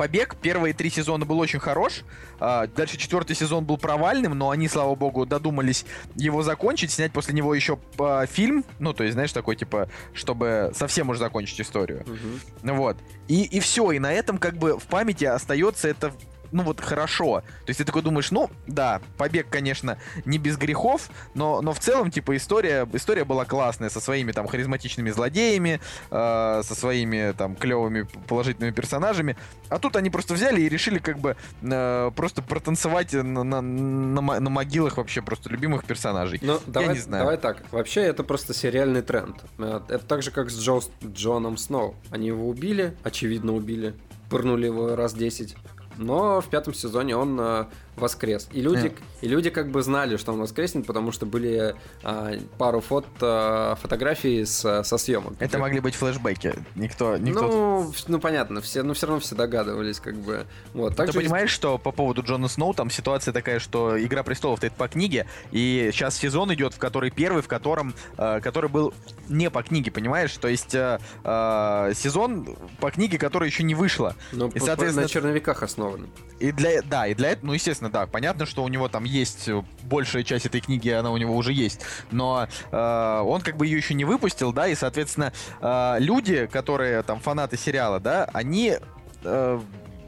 [0.00, 0.34] побег.
[0.40, 2.04] Первые три сезона был очень хорош.
[2.38, 5.84] А, дальше четвертый сезон был провальным, но они, слава богу, додумались
[6.16, 8.64] его закончить, снять после него еще а, фильм.
[8.78, 12.06] Ну, то есть, знаешь, такой, типа, чтобы совсем уже закончить историю.
[12.06, 12.74] Угу.
[12.76, 12.96] Вот.
[13.28, 13.92] И, и все.
[13.92, 16.14] И на этом, как бы, в памяти остается это
[16.52, 17.40] ну вот хорошо.
[17.40, 21.78] То есть ты такой думаешь, ну да, побег, конечно, не без грехов, но, но в
[21.78, 27.56] целом, типа, история, история была классная, со своими там харизматичными злодеями, э, со своими там
[27.56, 29.36] клевыми положительными персонажами.
[29.68, 34.40] А тут они просто взяли и решили как бы э, просто протанцевать на, на, на,
[34.40, 36.38] на могилах вообще просто любимых персонажей.
[36.42, 37.24] Ну, давай, Я не знаю.
[37.24, 37.62] давай так.
[37.70, 39.36] Вообще это просто сериальный тренд.
[39.58, 41.94] Э, это так же, как с Джо, Джоном Сноу.
[42.10, 43.94] Они его убили, очевидно убили,
[44.28, 45.56] пырнули его раз 10
[46.00, 48.48] но в пятом сезоне он э, воскрес.
[48.52, 48.98] И люди, yeah.
[49.20, 53.74] и люди как бы знали, что он воскреснет, потому что были а, пару фот, а,
[53.76, 55.34] фотографий с, со съемок.
[55.38, 56.54] Это могли быть флешбеки.
[56.74, 57.42] Никто, никто...
[57.42, 60.46] Ну, ну, понятно, все, но все равно все догадывались, как бы.
[60.74, 64.62] Вот, так Ты понимаешь, что по поводу Джона Сноу там ситуация такая, что Игра престолов
[64.62, 68.94] это по книге, и сейчас сезон идет, в который первый, в котором, э, который был
[69.28, 70.36] не по книге, понимаешь?
[70.36, 74.14] То есть э, э, сезон по книге, которая еще не вышла.
[74.32, 76.08] Ну, и, соответственно, на черновиках основан.
[76.38, 79.48] И для, да, и для этого, ну, естественно, да, понятно, что у него там есть
[79.48, 83.66] э, большая часть этой книги, она у него уже есть, но э, он как бы
[83.66, 88.76] ее еще не выпустил, да, и, соответственно, э, люди, которые там фанаты сериала, да, они
[89.24, 89.60] э,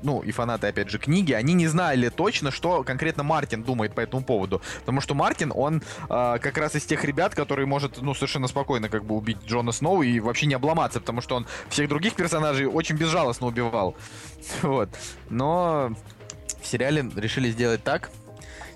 [0.03, 4.01] ну, и фанаты, опять же, книги, они не знали точно, что конкретно Мартин думает по
[4.01, 4.61] этому поводу.
[4.81, 8.89] Потому что Мартин, он э, как раз из тех ребят, который может, ну, совершенно спокойно
[8.89, 12.67] как бы убить Джона Сноу и вообще не обломаться, потому что он всех других персонажей
[12.67, 13.97] очень безжалостно убивал.
[14.63, 14.91] Вот.
[15.29, 15.93] Но
[16.63, 18.11] в сериале решили сделать так,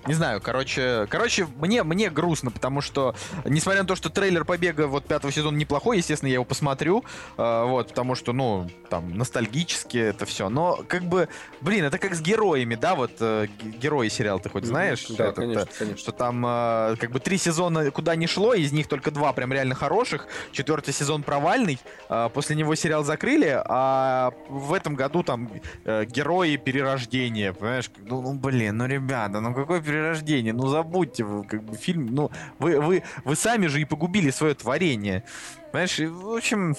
[0.05, 4.87] не знаю, короче, короче, мне, мне грустно, потому что, несмотря на то, что трейлер побега
[4.87, 7.03] вот пятого сезона неплохой, естественно, я его посмотрю,
[7.37, 11.29] э, вот, потому что, ну, там, ностальгически это все, но, как бы,
[11.61, 15.05] блин, это как с героями, да, вот, э, герои сериал ты хоть знаешь?
[15.09, 15.97] Да, это, конечно, это, конечно.
[15.97, 19.51] Что там, э, как бы, три сезона куда ни шло, из них только два прям
[19.51, 21.79] реально хороших, четвертый сезон провальный,
[22.09, 25.49] э, после него сериал закрыли, а в этом году там
[25.85, 27.89] э, герои перерождения, понимаешь?
[27.97, 30.53] Ну, ну, блин, ну, ребята, ну какой перерождение?
[30.53, 32.07] Ну забудьте вы, как бы фильм.
[32.11, 35.23] Ну, вы, вы, вы сами же и погубили свое творение.
[35.71, 36.75] Понимаешь, в общем.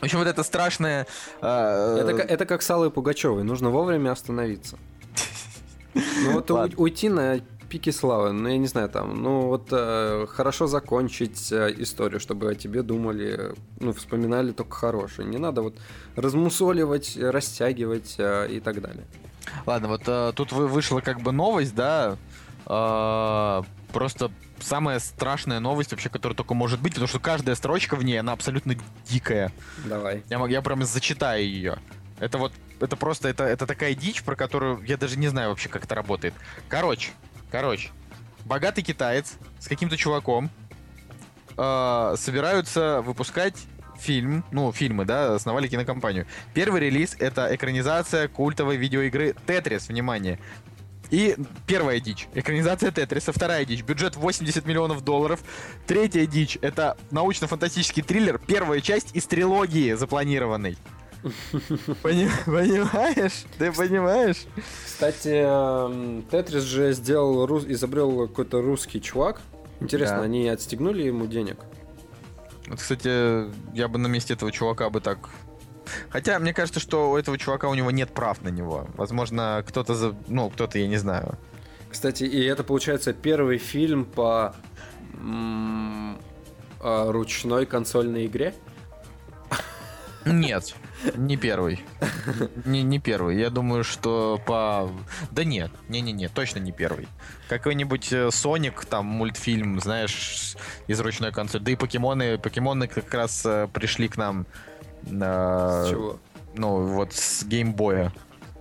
[0.00, 1.06] В общем, вот это страшное...
[1.40, 3.44] Э, это, это как с Аллой Пугачевой.
[3.44, 4.78] Нужно вовремя остановиться.
[5.94, 10.66] Ну вот уйти на пике славы, ну я не знаю, там, ну вот э, хорошо
[10.66, 15.28] закончить э, историю, чтобы о тебе думали, ну вспоминали только хорошее.
[15.28, 15.76] Не надо вот
[16.14, 19.04] размусоливать, растягивать э, и так далее.
[19.64, 22.16] Ладно, вот э, тут вы вышла как бы новость, да,
[22.66, 24.30] э, просто
[24.60, 28.32] самая страшная новость вообще, которая только может быть, потому что каждая строчка в ней, она
[28.32, 29.52] абсолютно дикая.
[29.84, 30.22] Давай.
[30.28, 31.78] Я, я прям зачитаю ее.
[32.18, 35.68] Это вот, это просто, это, это такая дичь, про которую я даже не знаю вообще,
[35.68, 36.34] как это работает.
[36.68, 37.10] Короче,
[37.50, 37.90] короче,
[38.44, 40.50] богатый китаец с каким-то чуваком
[41.56, 43.66] э, собираются выпускать
[43.98, 46.26] фильм, ну, фильмы, да, основали кинокомпанию.
[46.54, 50.38] Первый релиз— это экранизация культовой видеоигры «Тетрис», внимание.
[51.10, 52.26] И первая дичь.
[52.34, 53.32] Экранизация Тетриса.
[53.32, 53.82] Вторая дичь.
[53.82, 55.40] Бюджет 80 миллионов долларов.
[55.86, 56.58] Третья дичь.
[56.62, 58.40] Это научно-фантастический триллер.
[58.44, 60.76] Первая часть из трилогии запланированной.
[62.02, 63.44] Пони- Понимаешь?
[63.58, 64.46] Ты понимаешь?
[64.84, 69.40] Кстати, эм, Тетрис же сделал, изобрел какой-то русский чувак.
[69.80, 71.58] Интересно, они отстегнули ему денег?
[72.66, 75.28] Вот, кстати, я бы на месте этого чувака бы так...
[76.10, 78.88] Хотя, мне кажется, что у этого чувака у него нет прав на него.
[78.96, 80.16] Возможно, кто-то за...
[80.26, 81.38] Ну, кто-то, я не знаю.
[81.90, 84.54] Кстати, и это получается первый фильм по
[86.80, 88.54] а, ручной консольной игре.
[90.24, 90.74] Нет,
[91.14, 91.84] не первый.
[92.64, 93.38] Не, не первый.
[93.38, 94.90] Я думаю, что по...
[95.30, 97.08] Да нет, не-не-не, точно не первый.
[97.48, 101.62] Какой-нибудь э, Соник, там, мультфильм, знаешь, из ручной консоли.
[101.62, 104.46] Да и покемоны, покемоны как раз э, пришли к нам...
[105.06, 106.18] э, С чего?
[106.54, 108.12] Ну, вот с геймбоя.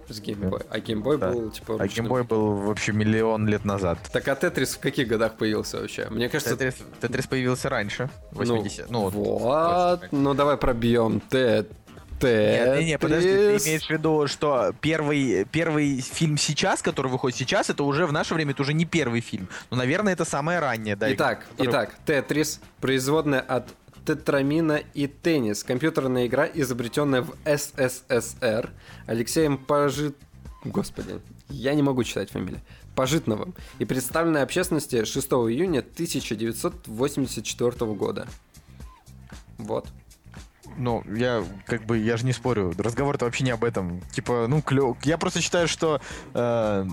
[0.08, 0.62] С геймбой.
[0.70, 1.32] А геймбой Да.
[1.32, 2.06] был типа А ручным.
[2.06, 3.98] геймбой был вообще миллион лет назад.
[4.14, 6.08] Так а Тетрис в каких годах появился вообще?
[6.12, 10.02] Мне кажется, Тетрис, Тетрис появился раньше, 80 ну, вот.
[10.02, 10.18] точно.
[10.20, 11.22] Ну давай пробьем.
[11.22, 11.66] Т.
[12.22, 17.38] Нет, не, не, подожди, ты имеешь в виду, что первый, первый фильм сейчас, который выходит
[17.38, 19.48] сейчас, это уже в наше время, это уже не первый фильм.
[19.70, 21.14] Ну, наверное, это самое раннее, да.
[21.14, 23.68] Итак, который- итак, Тетрис, производная от
[24.06, 28.70] тетрамина и теннис, компьютерная игра, изобретенная в СССР
[29.08, 30.16] Алексеем Пожит...
[30.64, 32.62] Господи, я не могу читать фамилию.
[32.96, 33.54] Пожитновым.
[33.80, 38.28] И представленная общественности 6 июня 1984 года.
[39.58, 39.88] Вот.
[40.78, 44.02] Ну, я как бы, я же не спорю, разговор-то вообще не об этом.
[44.12, 44.98] Типа, ну, клё...
[45.04, 46.02] Я просто считаю, что
[46.34, 46.86] э,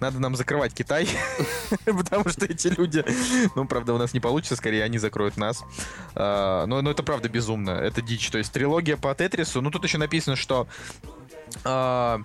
[0.00, 1.08] надо нам закрывать Китай,
[1.84, 3.04] потому что эти люди...
[3.54, 5.64] Ну, правда, у нас не получится, скорее они закроют нас.
[6.14, 8.30] А, Но, но это правда безумно, это дичь.
[8.30, 10.66] То есть трилогия по Тетрису, ну, тут еще написано, что
[11.64, 12.20] а,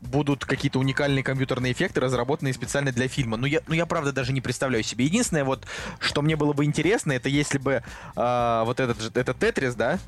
[0.00, 3.36] будут какие-то уникальные компьютерные эффекты, разработанные специально для фильма.
[3.36, 5.04] Ну я, ну, я правда даже не представляю себе.
[5.04, 5.66] Единственное, вот,
[5.98, 7.82] что мне было бы интересно, это если бы
[8.14, 9.98] а, вот этот, же- этот Тетрис, да,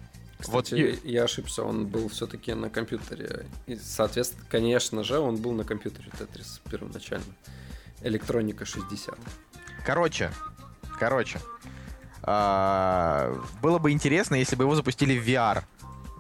[0.47, 3.47] вот Кстати, и- я ошибся, он был все-таки на компьютере.
[3.67, 7.25] И, соответственно, конечно же, он был на компьютере Тетрис первоначально.
[8.03, 9.19] Электроника 60.
[9.85, 10.31] Короче,
[10.99, 11.41] короче,
[12.23, 15.63] а, было бы интересно, если бы его запустили в VR.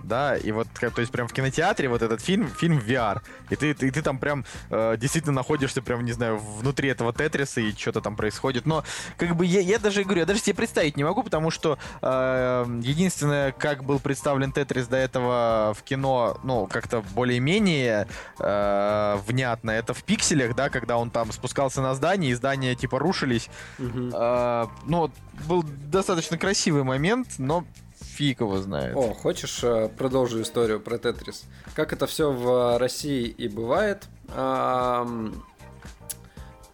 [0.03, 3.21] Да, и вот, как- то есть прям в кинотеатре вот этот фильм, фильм VR.
[3.51, 7.61] И ты, ты, ты там прям э, действительно находишься прям, не знаю, внутри этого Тетриса
[7.61, 8.67] и что-то там происходит.
[8.67, 8.85] Но
[9.17, 12.67] как бы я, я даже говорю, я даже себе представить не могу, потому что э,
[12.83, 18.09] единственное, как был представлен Тетрис до этого в кино, ну, как-то более-менее
[18.39, 22.99] э, внятно, это в пикселях, да, когда он там спускался на здание, и здания типа
[22.99, 23.49] рушились.
[23.79, 24.13] Мгм.
[24.15, 25.11] А, ну,
[25.47, 27.65] был достаточно красивый момент, но
[28.21, 28.95] фиг его знает.
[28.97, 31.45] О, хочешь, э, продолжу историю про Тетрис?
[31.75, 34.09] Как это все в России и бывает.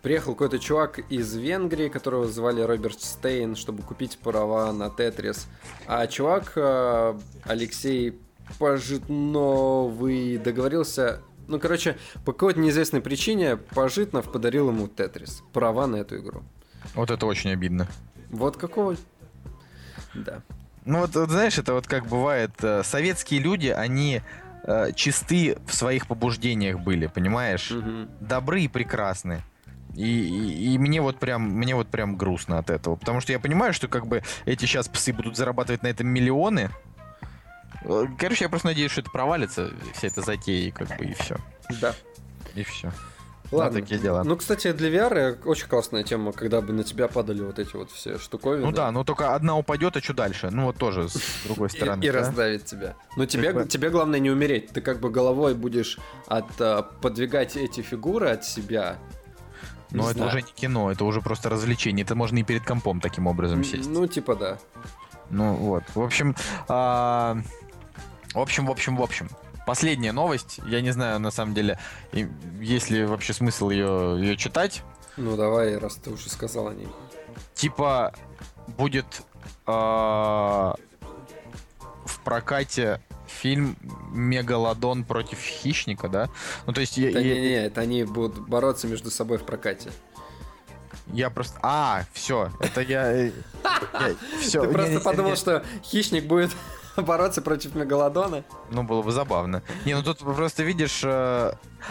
[0.02, 5.46] Приехал какой-то чувак из Венгрии, которого звали Роберт Стейн, чтобы купить права на Тетрис.
[5.86, 8.18] А чувак э, Алексей
[8.58, 11.22] Пожитновый договорился...
[11.46, 15.44] Ну, короче, по какой-то неизвестной причине Пожитнов подарил ему Тетрис.
[15.52, 16.42] Права на эту игру.
[16.94, 17.86] Вот это очень обидно.
[18.30, 18.96] Вот какого...
[20.14, 20.42] Да.
[20.86, 24.22] Ну вот, вот знаешь, это вот как бывает, э, советские люди, они
[24.68, 27.70] э, чисты в своих побуждениях были, понимаешь?
[27.70, 28.08] Мгм.
[28.20, 29.42] Добры и прекрасны.
[29.94, 33.38] И, и- и мне вот прям мне вот прям грустно от этого, потому что я
[33.40, 36.70] понимаю, что как бы эти сейчас псы будут зарабатывать на этом миллионы.
[37.84, 41.14] Э, Короче, я просто надеюсь, что это провалится, вся эта затея, и как бы и
[41.14, 41.36] все,
[41.80, 41.94] Да.
[42.54, 42.92] и все.
[43.52, 43.80] Ладно.
[43.80, 44.24] такие дела.
[44.24, 47.90] Ну, кстати, для VR очень классная тема, когда бы на тебя падали вот эти вот
[47.90, 48.64] все штуковины.
[48.66, 50.50] Ну да, но только одна упадет, а что дальше?
[50.50, 52.02] Ну вот тоже с другой стороны.
[52.04, 52.18] и да?
[52.18, 52.96] раздавит тебя.
[53.16, 54.70] Но тебе, бы- тебе главное не умереть.
[54.70, 58.96] Ты как бы головой будешь от, а, подвигать эти фигуры от себя.
[59.92, 60.28] Но Не это знаю.
[60.30, 62.04] уже не кино, это уже просто развлечение.
[62.04, 63.88] Это можно и перед компом таким образом сесть.
[63.88, 64.58] Ну, типа да.
[65.30, 65.84] Ну вот.
[65.94, 66.34] В общем,
[66.68, 67.36] а,
[68.34, 69.28] в общем, в общем, в общем.
[69.66, 70.60] Последняя новость.
[70.66, 71.78] Я не знаю, на самом деле,
[72.60, 74.82] есть ли вообще смысл ее, ее читать.
[75.16, 76.88] Ну, давай, раз ты уже сказал о ней.
[77.54, 78.14] Типа
[78.68, 79.22] будет
[79.66, 80.76] а,
[82.04, 83.76] в прокате фильм
[84.12, 86.28] Мегалодон против хищника, да?
[86.66, 89.90] Ну то есть я, Да я- не-не, это они будут бороться между собой в прокате.
[91.12, 91.58] я просто.
[91.62, 93.30] А, все, это я.
[94.40, 94.60] все.
[94.62, 96.52] ты просто подумал, что хищник будет
[97.02, 98.44] бороться против мегалодона?
[98.70, 99.62] Ну, было бы забавно.
[99.84, 101.04] Не, ну тут просто видишь...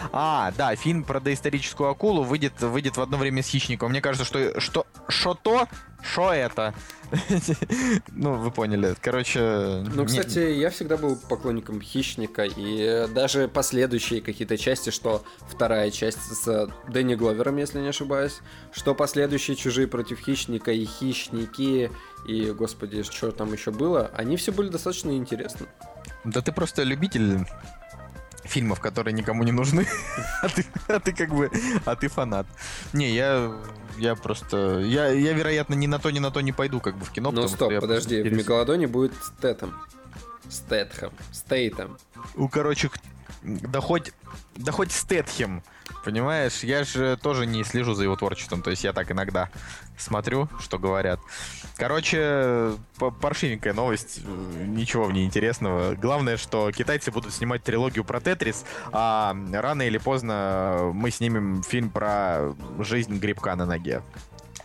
[0.04, 3.90] э, А, да, фильм про доисторическую акулу выйдет, выйдет в одно время с хищником.
[3.90, 5.68] Мне кажется, что что, что то,
[6.02, 6.74] Что это?
[8.12, 8.94] Ну, вы поняли.
[9.00, 9.40] Короче...
[9.40, 15.90] Ну, не- кстати, я всегда был поклонником Хищника, и даже последующие какие-то части, что вторая
[15.90, 18.40] часть с Дэнни Гловером, если не ошибаюсь,
[18.72, 21.90] что последующие Чужие против Хищника и Хищники,
[22.26, 25.66] и, господи, что там еще было, они все были достаточно интересны.
[26.24, 27.46] Да ты просто любитель
[28.46, 29.86] фильмов, которые никому не нужны,
[30.42, 31.50] а ты, а ты как бы,
[31.84, 32.46] а ты фанат.
[32.92, 33.52] Не, я,
[33.98, 37.04] я просто, я, я, вероятно, ни на то, ни на то не пойду, как бы
[37.04, 37.30] в кино.
[37.30, 38.32] Ну, стоп, подожди, в.
[38.32, 39.74] Мегалодоне будет Стэтом.
[40.48, 41.12] Стэтхэм.
[41.32, 41.98] Стейтом.
[42.36, 42.90] У, короче,
[43.42, 44.12] да хоть,
[44.56, 45.62] да хоть Стэтхем,
[46.04, 46.64] понимаешь?
[46.64, 49.50] Я же тоже не слежу за его творчеством, то есть я так иногда
[49.98, 51.20] смотрю, что говорят.
[51.76, 52.72] Короче,
[53.20, 55.94] паршивенькая новость, э, ничего в ней интересного.
[55.94, 61.90] Главное, что китайцы будут снимать трилогию про Тетрис, а рано или поздно мы снимем фильм
[61.90, 64.02] про жизнь грибка на ноге.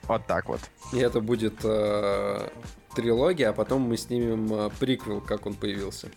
[0.04, 0.60] Вот так вот.
[0.94, 2.50] И это будет э,
[2.96, 6.10] трилогия, а потом мы снимем э, приквел, как он появился.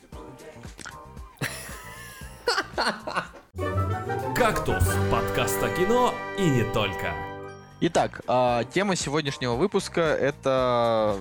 [4.35, 7.15] «Кактус»— подкаст о кино и не только.
[7.81, 11.19] Итак, а, тема сегодняшнего выпуска это,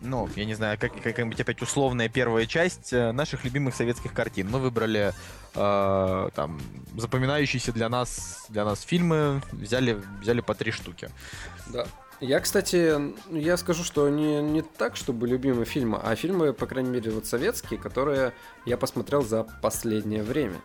[0.00, 4.50] ну, я не знаю, как, какая-нибудь опять условная первая часть э, наших любимых советских картин.
[4.50, 5.12] Мы выбрали
[5.54, 6.60] э, там
[6.96, 11.10] запоминающиеся для нас для нас фильмы, взяли взяли по три штуки.
[11.68, 11.86] Да.
[12.20, 12.96] Я, кстати,
[13.30, 17.26] я скажу, что не, не так, чтобы любимые фильмы, а фильмы, по крайней мере, вот
[17.26, 18.32] советские, которые
[18.66, 20.56] я посмотрел за последнее время.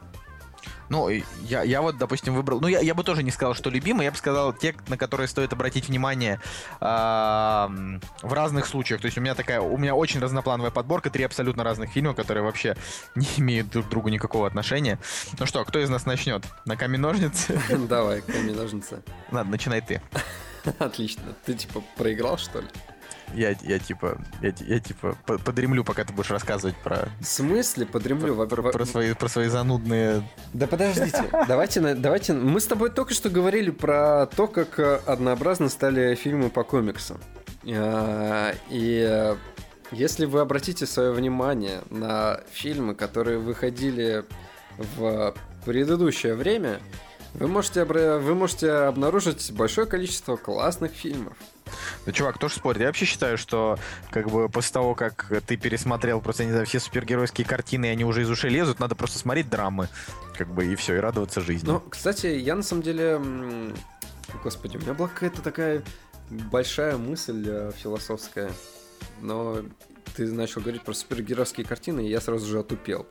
[0.90, 2.60] Ну, я, я вот, допустим, выбрал.
[2.62, 5.28] Ну, я, я бы тоже не сказал, что любимый, я бы сказал те, на которые
[5.28, 6.40] стоит обратить внимание
[6.82, 9.02] м, в разных случаях.
[9.02, 12.44] То есть у меня такая, у меня очень разноплановая подборка, три абсолютно разных фильма, которые
[12.44, 12.76] вообще
[13.16, 15.00] не имеют друг к другу никакого отношения.
[15.40, 16.44] Ну что, кто из нас начнет?
[16.66, 17.60] На камень ножницы?
[17.90, 19.02] Давай, камень ножницы.
[19.32, 20.02] Ладно, начинай ты.
[20.80, 21.24] Отлично.
[21.46, 22.68] Ты типа проиграл, что ли?
[23.34, 27.86] Я, я типа, я, я типа по- подремлю, пока ты будешь рассказывать про, В смысле
[27.86, 28.36] подремлю?
[28.46, 32.34] Про, во- про свои, про свои занудные Да подождите, давайте, давайте.
[32.34, 37.20] Мы с тобой только что говорили про то, как э, однообразно стали фильмы по комиксам.
[37.66, 39.36] А, И э,
[39.92, 44.26] если вы обратите свое внимание на фильмы, которые выходили
[44.78, 45.34] в
[45.66, 46.80] предыдущее время,
[47.36, 51.36] вы можете, вы можете обнаружить большое количество классных фильмов.
[52.06, 52.82] Да, чувак, тоже спорит.
[52.82, 53.78] Я вообще считаю, что
[54.12, 58.06] как бы после того, как ты пересмотрел просто, не знаю, все супергеройские картины, и они
[58.06, 59.90] уже из ушей лезут, надо просто смотреть драмы.
[60.38, 61.68] Как бы и все, и радоваться жизни.
[61.68, 63.22] Ну, кстати, я на самом деле...
[64.44, 65.84] Господи, у меня была какая-то такая
[66.30, 68.52] большая мысль э, философская,
[69.22, 69.58] но
[70.16, 73.06] ты начал говорить про супергеройские картины, и я сразу же отупел.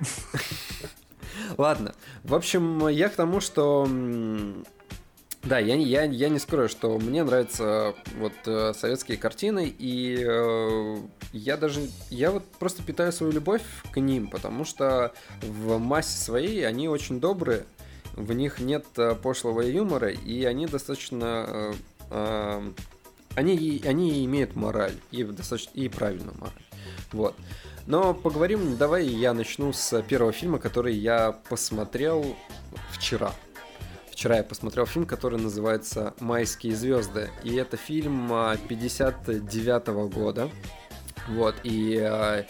[1.56, 1.94] Ладно.
[2.24, 3.88] В общем, я к тому, что...
[5.46, 10.96] Да, я, я, я не скрою, что мне нравятся вот э, советские картины, и э,
[11.32, 11.88] я даже...
[12.10, 17.20] Я вот просто питаю свою любовь к ним, потому что в массе своей они очень
[17.20, 17.64] добрые,
[18.14, 21.46] в них нет э, пошлого юмора, и они достаточно...
[21.48, 21.72] э,
[22.10, 22.72] э,
[23.36, 26.64] они, они имеют мораль, и достаточно и правильную мораль.
[27.12, 27.36] Вот.
[27.86, 32.34] Но поговорим, давай я начну с первого фильма, который я посмотрел
[32.90, 33.32] вчера.
[34.16, 37.28] Вчера я посмотрел фильм, который называется «Майские звезды».
[37.42, 38.32] И это фильм
[38.66, 40.48] 59 года.
[41.28, 42.44] Вот, и э,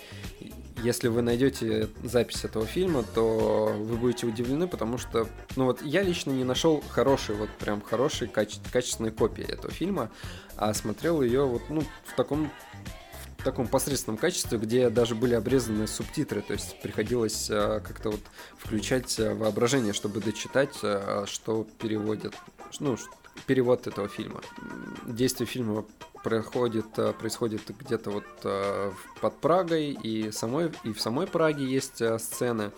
[0.85, 5.27] если вы найдете запись этого фильма, то вы будете удивлены, потому что,
[5.57, 10.13] ну вот, я лично не нашел хорошей, вот прям хорошей, каче- качественной копии этого фильма,
[10.57, 12.49] а смотрел ее вот, ну, в таком
[13.47, 18.21] таком посредственном качестве, где даже были обрезаны субтитры, то есть приходилось э, как-то вот
[18.59, 22.35] включать э, воображение, чтобы дочитать, э, что переводят,
[22.81, 22.97] ну,
[23.47, 24.41] перевод этого фильма.
[25.07, 25.85] Действие фильма
[26.25, 26.87] проходит,
[27.21, 28.25] происходит где-то вот
[29.21, 32.73] под Прагой, и, самой, и в самой Праге есть сцены.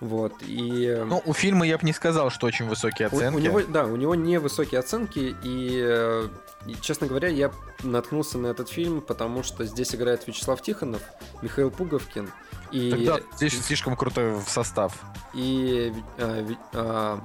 [0.00, 0.86] Вот, и...
[0.86, 3.36] э, Ну, у фильма я бы не сказал, что очень высокие у- оценки.
[3.36, 6.28] У, него, да, у него невысокие оценки, и, э,
[6.66, 7.50] и, честно говоря, я
[7.82, 11.02] наткнулся на этот фильм, потому что здесь играет Вячеслав Тихонов,
[11.42, 12.30] Михаил Пуговкин
[12.72, 15.02] и, Тогда здесь слишком крутой состав.
[15.34, 17.20] и, а, Ви- а,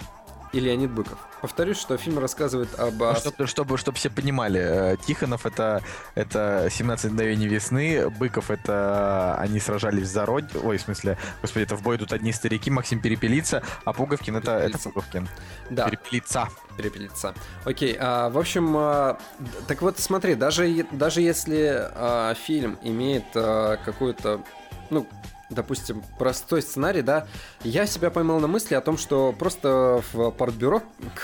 [0.55, 1.17] и Леонид Быков.
[1.41, 2.97] Повторюсь, что фильм рассказывает об...
[2.97, 5.81] Ну, Чтобы, чтобы, чтобы все понимали, э, Тихонов это,
[6.15, 10.45] это 17 мгновений весны, Быков это они сражались за род...
[10.63, 14.51] Ой, в смысле, господи, это в бой идут одни старики, Максим Перепелица, а Пуговкин это,
[14.51, 14.89] это Перепелица.
[14.89, 15.29] Пуговкин.
[15.71, 16.47] Да, Перепелица.
[16.77, 17.33] перепелиться.
[17.65, 19.19] Окей, а, в общем, а,
[19.67, 24.41] так вот смотри, даже, даже если а, фильм имеет а, какую-то,
[24.89, 25.05] ну,
[25.49, 27.27] допустим, простой сценарий, да,
[27.63, 30.81] я себя поймал на мысли о том, что просто в партбюро,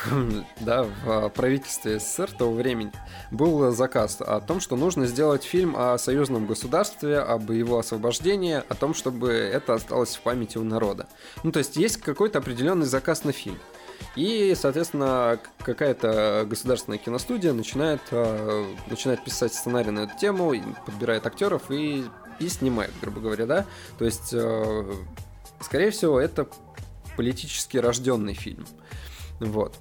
[0.59, 2.91] да, в правительстве СССР того времени
[3.31, 8.75] был заказ о том, что нужно сделать фильм о союзном государстве, об его освобождении, о
[8.75, 11.07] том, чтобы это осталось в памяти у народа.
[11.43, 13.59] Ну, то есть есть какой-то определенный заказ на фильм.
[14.15, 20.53] И, соответственно, какая-то государственная киностудия начинает, э, начинает писать сценарий на эту тему,
[20.85, 22.03] подбирает актеров и
[22.41, 23.65] и снимает, грубо говоря, да.
[23.97, 24.93] То есть, э,
[25.61, 26.47] скорее всего, это
[27.15, 28.65] политически рожденный фильм.
[29.39, 29.77] Вот.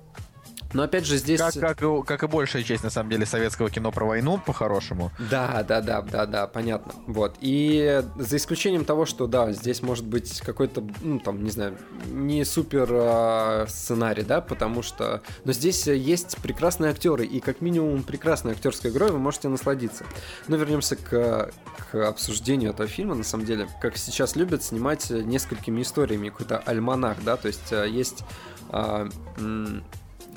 [0.72, 1.40] Но опять же здесь...
[1.40, 5.10] Как, как, и, как и большая часть, на самом деле, советского кино про войну, по-хорошему.
[5.30, 6.92] Да, да, да, да, да, понятно.
[7.06, 7.36] Вот.
[7.40, 12.44] И за исключением того, что, да, здесь может быть какой-то, ну, там, не знаю, не
[12.44, 15.22] супер э, сценарий, да, потому что...
[15.44, 20.04] Но здесь есть прекрасные актеры, и как минимум прекрасной актерской игрой вы можете насладиться.
[20.46, 21.50] Но вернемся к,
[21.90, 23.68] к обсуждению этого фильма, на самом деле.
[23.80, 28.24] Как сейчас любят снимать несколькими историями, какой-то альманах, да, то есть э, есть...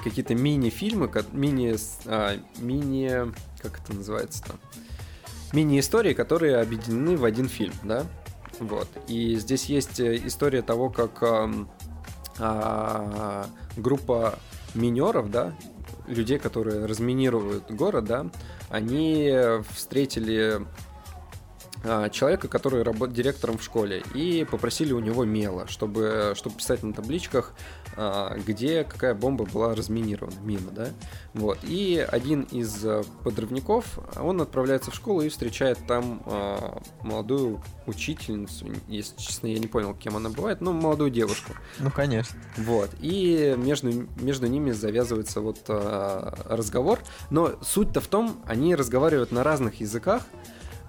[0.03, 1.75] Какие-то мини-фильмы, мини,
[2.05, 4.59] а, мини, как это называется там,
[5.53, 8.05] мини-истории, которые объединены в один фильм, да,
[8.59, 8.87] вот.
[9.07, 11.49] И здесь есть э, история того, как а,
[12.39, 13.45] а,
[13.77, 14.39] группа
[14.73, 15.53] минеров, да,
[16.07, 18.27] людей, которые разминируют город, да,
[18.69, 19.33] они
[19.71, 20.61] встретили
[22.11, 26.93] человека, который работает директором в школе, и попросили у него мела, чтобы, чтобы писать на
[26.93, 27.53] табличках,
[27.95, 30.89] а, где какая бомба была разминирована, мина, да,
[31.33, 31.59] вот.
[31.63, 36.21] И один из а, подрывников, он отправляется в школу и встречает там
[37.01, 41.53] молодую учительницу, если честно, я не понял, кем она бывает, но молодую девушку.
[41.79, 42.39] Ну, конечно.
[42.57, 42.89] Вот.
[43.01, 49.81] И между, между ними завязывается вот разговор, но суть-то в том, они разговаривают на разных
[49.81, 50.23] языках,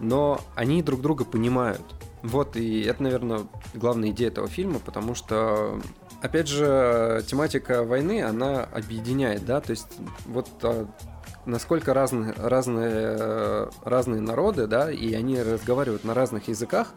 [0.00, 1.82] но они друг друга понимают.
[2.22, 3.40] Вот, и это, наверное,
[3.74, 5.78] главная идея этого фильма, потому что,
[6.22, 9.88] опять же, тематика войны, она объединяет, да, то есть
[10.24, 10.88] вот а,
[11.44, 16.94] насколько разные, разные, разные народы, да, и они разговаривают на разных языках,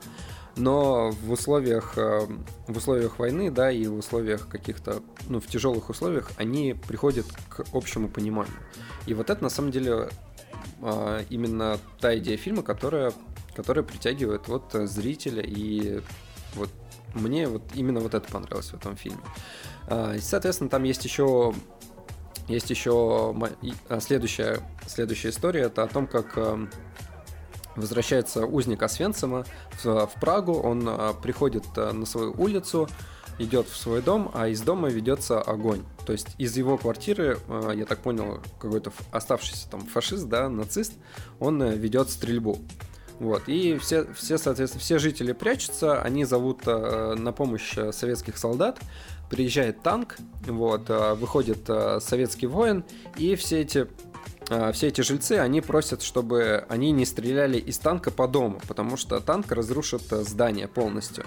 [0.56, 2.28] но в условиях, а,
[2.68, 7.66] в условиях войны, да, и в условиях каких-то, ну, в тяжелых условиях, они приходят к
[7.74, 8.56] общему пониманию.
[9.06, 10.10] И вот это, на самом деле,
[11.30, 13.14] именно та идея фильма, которая,
[13.56, 16.02] которая притягивает вот зрителя и
[16.56, 16.70] вот
[17.14, 19.22] мне вот именно вот это понравилось в этом фильме.
[19.88, 21.54] А, соответственно, там есть еще
[22.48, 23.36] есть еще
[23.90, 26.38] а, следующая, следующая история, это о том, как
[27.76, 29.46] возвращается узник Освенцима
[29.84, 30.90] в Прагу, он
[31.22, 32.88] приходит на свою улицу,
[33.40, 35.84] идет в свой дом, а из дома ведется огонь.
[36.06, 40.94] То есть из его квартиры, э, я так понял, какой-то оставшийся там фашист, да, нацист,
[41.40, 42.60] он э, ведет стрельбу.
[43.20, 48.80] Вот, и все, все, соответственно, все жители прячутся, они зовут э, на помощь советских солдат,
[49.30, 51.70] приезжает танк, вот, выходит
[52.00, 52.86] советский воин,
[53.18, 53.88] и все эти
[54.72, 59.20] все эти жильцы, они просят, чтобы они не стреляли из танка по дому, потому что
[59.20, 61.26] танк разрушит здание полностью.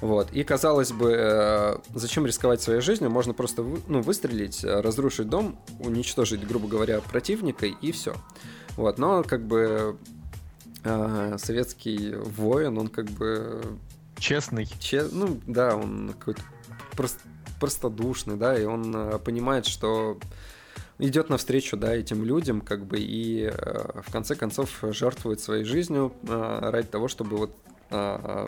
[0.00, 0.32] Вот.
[0.32, 3.10] И казалось бы, э, зачем рисковать своей жизнью?
[3.10, 8.14] Можно просто ну, выстрелить, э, разрушить дом, уничтожить, грубо говоря, противника и все.
[8.76, 8.98] Вот.
[8.98, 9.98] Но как бы
[10.84, 13.62] э, советский воин, он как бы...
[14.18, 14.68] Честный.
[14.80, 15.08] Че...
[15.12, 16.42] Ну да, он какой-то
[16.96, 17.20] прост...
[17.58, 20.18] простодушный, да, и он понимает, что
[20.98, 26.88] идет навстречу, да, этим людям, как бы, и в конце концов жертвует своей жизнью ради
[26.88, 27.56] того, чтобы вот
[27.90, 28.46] э,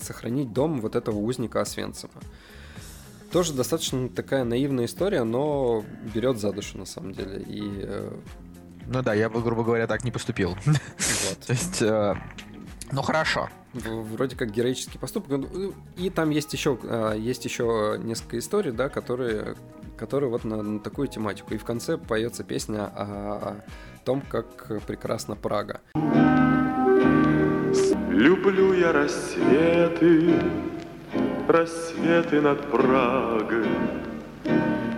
[0.00, 2.12] сохранить дом вот этого узника Освенцима.
[3.34, 5.84] Тоже достаточно такая наивная история, но
[6.14, 7.42] берет за душу на самом деле.
[7.42, 8.16] И, э...
[8.86, 10.56] Ну да, я бы, грубо говоря, так не поступил.
[10.66, 11.38] Вот.
[11.44, 12.14] То есть, э,
[12.92, 13.48] ну хорошо.
[13.72, 15.30] Вроде как героический поступок.
[15.30, 19.56] Ну, и там есть еще, э, есть еще несколько историй, да, которые,
[19.96, 21.54] которые вот на, на такую тематику.
[21.54, 23.56] И в конце поется песня о
[24.04, 25.80] том, как прекрасна Прага.
[28.14, 30.34] Люблю я рассветы,
[31.48, 33.66] рассветы над Прагой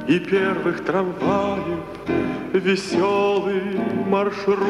[0.06, 1.80] И первых трамваев
[2.52, 4.60] веселый маршрут.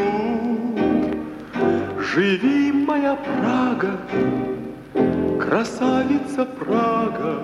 [1.99, 3.99] Живи, моя Прага,
[5.41, 7.43] красавица Прага,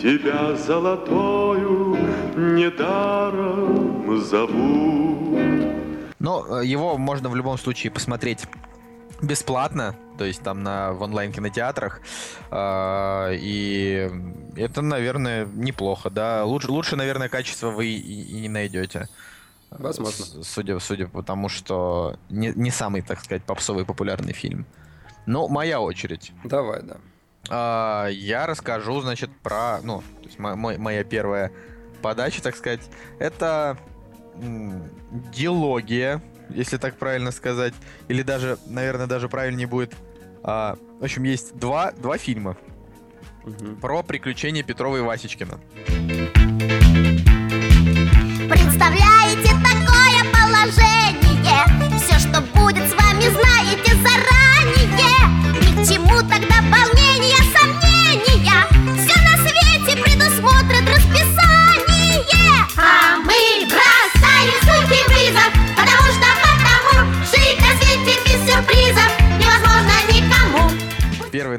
[0.00, 1.98] Тебя золотою
[2.34, 5.38] недаром зовут.
[6.18, 8.46] Но э, его можно в любом случае посмотреть
[9.26, 12.00] бесплатно, то есть там на, в онлайн-кинотеатрах.
[12.50, 14.10] Э, и
[14.56, 16.44] это, наверное, неплохо, да.
[16.44, 19.08] Лучше, лучше наверное, качество вы и, и не найдете.
[19.70, 20.24] Возможно.
[20.44, 24.66] Судя, судя по тому, что не, не самый, так сказать, попсовый популярный фильм.
[25.26, 26.32] Ну, моя очередь.
[26.44, 26.96] Давай, да.
[27.50, 31.50] А, я расскажу, значит, про, ну, то есть мо- мой- моя первая
[32.02, 32.82] подача, так сказать,
[33.18, 33.76] это
[35.32, 37.74] дилогия, если так правильно сказать,
[38.08, 39.94] или даже, наверное, даже правильнее будет.
[40.42, 42.56] А, в общем, есть два, два фильма
[43.44, 43.76] Мгм.
[43.76, 45.58] про приключения Петрова и Васечкина.
[48.48, 51.03] Представляете такое положение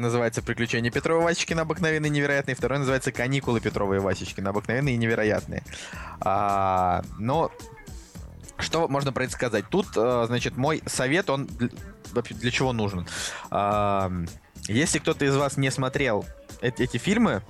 [0.06, 1.62] называется «Приключения Петрова и Васечкина.
[1.62, 2.54] Обыкновенные и невероятные».
[2.54, 4.50] Второй называется «Каникулы Петрова и Васечкина.
[4.50, 5.62] Обыкновенные и невероятные».
[6.20, 7.52] А, но
[8.58, 9.66] что можно про это сказать?
[9.68, 13.06] Тут, э, значит, мой совет, он для, чего нужен?
[13.50, 14.10] А,
[14.68, 16.24] если кто-то из вас не смотрел
[16.60, 17.42] эти, эти фильмы,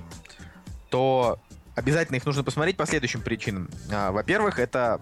[0.91, 1.39] то
[1.75, 3.69] обязательно их нужно посмотреть по следующим причинам.
[3.93, 5.01] А, Во-первых, это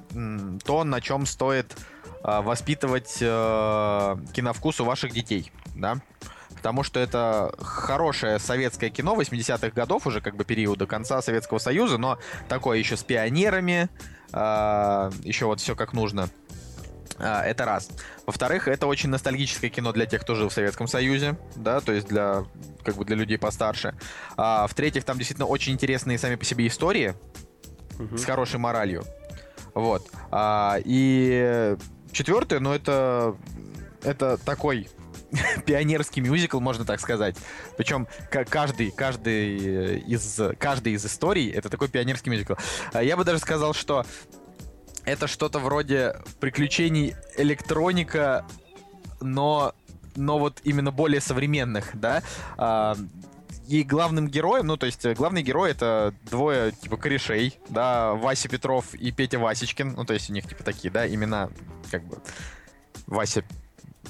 [0.64, 1.74] то, на чем стоит
[2.22, 6.00] а, воспитывать э, киновкус у ваших детей, да?
[6.64, 11.98] Потому что это хорошее советское кино 80-х годов, уже как бы периода конца Советского Союза,
[11.98, 13.90] но такое еще с пионерами,
[14.32, 16.30] а, еще вот все как нужно.
[17.18, 17.90] А, Это раз.
[18.24, 22.08] Во-вторых, это очень ностальгическое кино для тех, кто жил в Советском Союзе, да, то есть
[22.08, 22.44] для
[22.82, 23.94] как бы для людей постарше.
[24.38, 27.12] А, в-третьих, там действительно очень интересные сами по себе истории
[27.98, 28.16] Мгм.
[28.16, 29.04] с хорошей моралью.
[29.74, 30.08] Вот.
[30.30, 31.76] А, и
[32.10, 33.36] четвертое, ну это
[34.02, 34.88] это такой
[35.66, 37.36] пионерский мюзикл, можно так сказать.
[37.76, 42.54] Причем ка- каждый, каждый э, из каждый из историй это такой пионерский мюзикл.
[42.92, 44.04] А Я бы даже сказал, что
[45.04, 48.46] это что-то вроде приключений электроника,
[49.20, 49.74] но
[50.16, 52.22] но вот именно более современных, да.
[52.56, 52.96] А,
[53.66, 58.94] и главным героем, ну, то есть главный герой это двое, типа, корешей, да, Вася Петров
[58.94, 61.48] и Петя Васечкин, ну, то есть у них, типа, такие, да, имена,
[61.90, 62.18] как бы,
[63.06, 63.42] Вася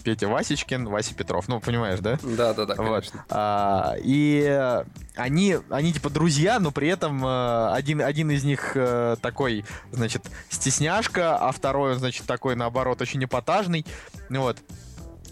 [0.02, 2.18] Петя Васечкин, Вася Петров, ну, понимаешь, да?
[2.22, 3.00] Да, да, да, Вот.
[3.00, 3.24] конечно.
[3.30, 4.82] А, и
[5.16, 10.24] они, они типа друзья, но при этом э, один, один из них э, такой, значит,
[10.50, 13.86] стесняшка, а второй, он, значит, такой, наоборот, очень эпатажный.
[14.28, 14.58] Ну Вот.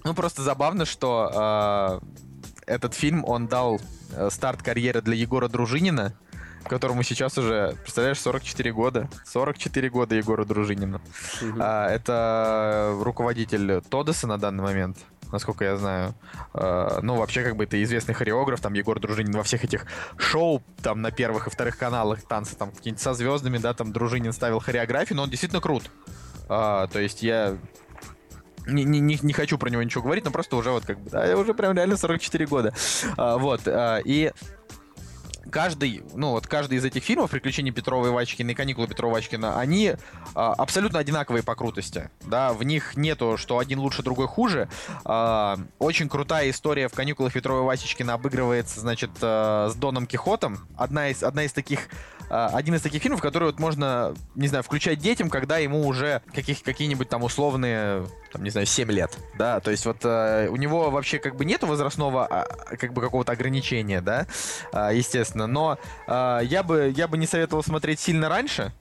[0.04, 3.80] Ну, просто забавно, что э, этот фильм, он дал
[4.12, 6.14] э, старт карьеры для Егора Дружинина,
[6.68, 9.08] которому сейчас уже, представляешь, 44 года.
[9.24, 11.00] 44 года Егору Дружинину.
[11.58, 14.98] А, это руководитель Тодеса на данный момент,
[15.30, 16.14] насколько я знаю.
[16.54, 19.86] А, ну, вообще, как бы это известный хореограф, там Егор Дружинин во всех этих
[20.16, 24.32] шоу, там на первых и вторых каналах танцы, там какие-нибудь со звездами, да, там Дружинин
[24.32, 25.90] ставил хореографию, но он действительно крут.
[26.48, 27.56] А, то есть я
[28.66, 31.10] не, не, не, не хочу про него ничего говорить, но просто уже вот как бы,
[31.10, 32.74] да, уже прям реально 44 года.
[33.16, 34.32] А, вот, а, и
[35.51, 39.14] каждый, ну вот каждый из этих фильмов «Приключения Петрова и Вачкина» и «Каникулы Петрова и
[39.14, 39.95] Вачкина», они
[40.34, 44.68] а, абсолютно одинаковые по крутости, да, в них нету, что один лучше, другой хуже.
[45.05, 50.66] А, очень крутая история в «Каникулах Петрова и Васечкина» обыгрывается, значит, а, с Доном Кихотом.
[50.76, 51.88] Одна из, одна из таких
[52.28, 56.62] один из таких фильмов, который вот можно, не знаю, включать детям, когда ему уже каких,
[56.62, 60.90] какие-нибудь там условные, там, не знаю, 7 лет, да, то есть вот э, у него
[60.90, 62.44] вообще как бы нету возрастного а,
[62.76, 64.26] как бы какого-то ограничения, да,
[64.72, 68.72] а, естественно, но а, я бы, я бы не советовал смотреть сильно раньше,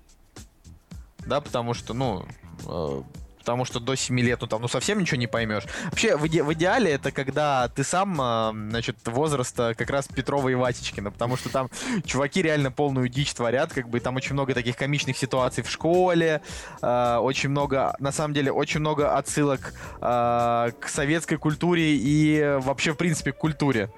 [1.26, 2.26] да, потому что, ну,
[2.66, 3.02] э,
[3.42, 5.64] потому что до 7 лет, ну там, ну совсем ничего не поймешь.
[5.86, 10.50] Вообще, в, иде- в идеале это когда ты сам, э, значит, возраста как раз Петрова
[10.50, 11.70] и Васечкина, потому что там
[12.06, 16.42] чуваки реально полную дичь творят, как бы там очень много таких комичных ситуаций в школе,
[16.82, 22.94] э, очень много, на самом деле, очень много отсылок э, к советской культуре и вообще,
[22.94, 23.90] в принципе, к культуре.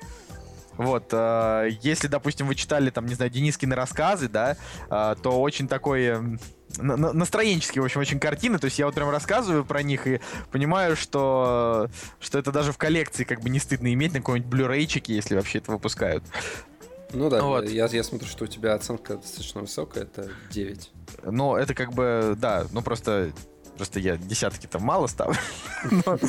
[0.77, 4.57] Вот, э, если, допустим, вы читали, там, не знаю, Денискины рассказы, да,
[4.89, 6.39] э, то очень такой
[6.77, 8.57] на- на- настроенческий, в общем, очень картины.
[8.59, 10.19] То есть я вот прям рассказываю про них и
[10.51, 15.15] понимаю, что, что это даже в коллекции как бы не стыдно иметь на какой-нибудь блюрейчике,
[15.15, 16.23] если вообще это выпускают.
[17.11, 17.69] Ну да, Вот.
[17.69, 20.91] я, я смотрю, что у тебя оценка достаточно высокая, это 9.
[21.25, 23.31] Но это как бы, да, ну просто,
[23.77, 25.37] просто я десятки там мало ставлю.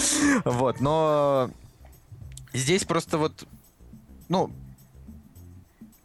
[0.44, 1.50] Вот, но
[2.52, 3.46] здесь просто вот,
[4.28, 4.50] ну,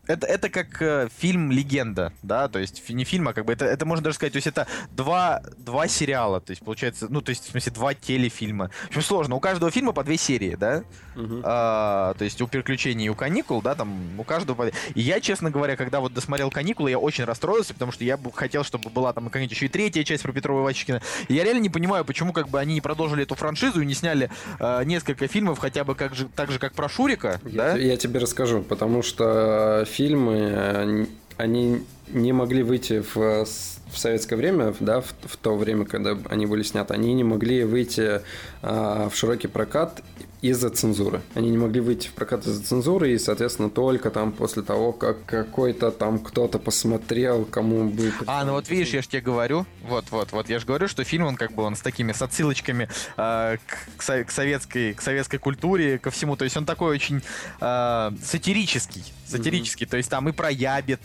[0.10, 3.66] это, это как э, фильм «Легенда», да, то есть не фильм, а как бы это,
[3.66, 7.30] это можно даже сказать, то есть это два, два сериала, то есть получается, ну, то
[7.30, 8.72] есть в смысле два телефильма.
[8.86, 10.84] В общем, сложно, у каждого фильма по две серии, да,
[11.16, 11.42] Мгм.
[11.44, 14.56] А, то есть у «Приключений» и у «Каникул», да, там у каждого...
[14.56, 18.16] по- И я, честно говоря, когда вот досмотрел «Каникулы», я очень расстроился, потому что я
[18.16, 21.02] бы хотел, чтобы была там какая-нибудь еще и третья часть про Петрова и Васечкина.
[21.28, 23.94] И я реально не понимаю, почему как бы они не продолжили эту франшизу и не
[23.96, 27.76] сняли а, несколько фильмов хотя бы как же, так же, как про Шурика, да?
[27.76, 34.38] Я, я тебе расскажу, потому что фильмы, они, они не могли выйти в, в советское
[34.38, 38.22] время, да, в, в то время, когда они были сняты, они не могли выйти
[38.62, 40.02] а, в широкий прокат
[40.42, 41.22] из-за цензуры.
[41.36, 45.26] Они не могли выйти в прокат из-за цензуры, и, соответственно, только там после того, как
[45.26, 48.14] какой-то там кто-то посмотрел, кому бы...
[48.26, 51.04] А, ну вот видишь, я же тебе говорю, вот, вот, вот, я же говорю, что
[51.04, 52.88] фильм, он как бы, он с такими, с отсылочками
[53.18, 56.96] э, к, к со- к советской, к советской культуре, ко всему, то есть он такой
[56.96, 57.22] очень
[57.60, 61.02] э, сатирический, сатирический, то есть там и про ябед,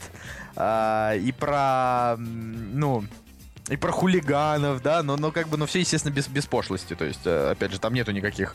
[0.57, 3.05] э, и про, ну,
[3.71, 7.05] и про хулиганов, да, но, но как бы, ну, все, естественно, без, без пошлости, то
[7.07, 8.55] есть, э, опять же, там нету никаких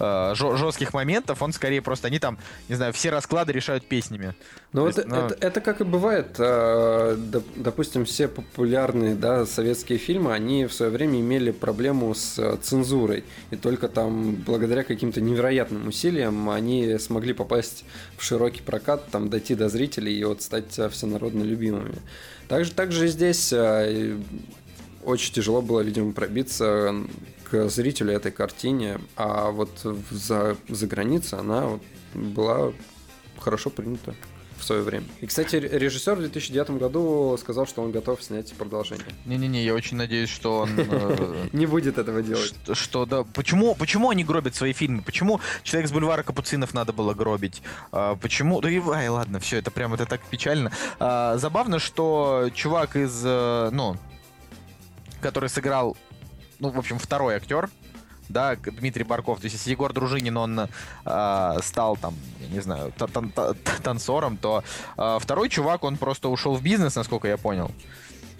[0.00, 2.38] э, жестких моментов, он скорее просто, они там,
[2.68, 4.34] не знаю, все расклады решают песнями.
[4.72, 6.36] Ну вот есть, ну- это, это как и бывает.
[6.38, 12.38] э, доп- Допустим, все популярные да, советские фильмы, они в свое время имели проблему с
[12.38, 13.24] э, цензурой.
[13.50, 17.84] И только там, благодаря каким-то невероятным усилиям, они смогли попасть
[18.16, 21.96] в широкий прокат, там, дойти до зрителей и вот стать всенародно любимыми.
[22.48, 24.16] Также, также здесь э,
[25.04, 26.94] очень тяжело было, видимо, пробиться
[27.50, 29.70] к зрителю этой картине, а вот
[30.10, 31.82] за, за границей она вот
[32.14, 32.72] была
[33.38, 34.14] хорошо принята
[34.58, 35.06] в свое время.
[35.20, 39.06] И, кстати, ре- режиссер в 2009 году сказал, что он готов снять продолжение.
[39.24, 40.70] Не-не-не, я очень надеюсь, что он...
[40.76, 42.54] э, Не будет этого делать.
[42.72, 45.02] Что, да, почему, почему они гробят свои фильмы?
[45.02, 47.62] Почему человек с бульвара Капуцинов надо было гробить?
[47.92, 48.60] А, почему?
[48.60, 50.72] Да и ай, ладно, все, это прям это так печально.
[50.98, 53.96] А, забавно, что чувак из, э, ну,
[55.20, 55.96] который сыграл,
[56.58, 57.70] ну, в общем, второй актер,
[58.28, 59.40] да, Дмитрий Барков.
[59.40, 60.68] То есть, если Егор Дружинин, он
[61.04, 64.62] а, стал там, я не знаю, та- тан- та- танцором, то
[64.96, 67.70] а, второй чувак, он просто ушел в бизнес, насколько я понял.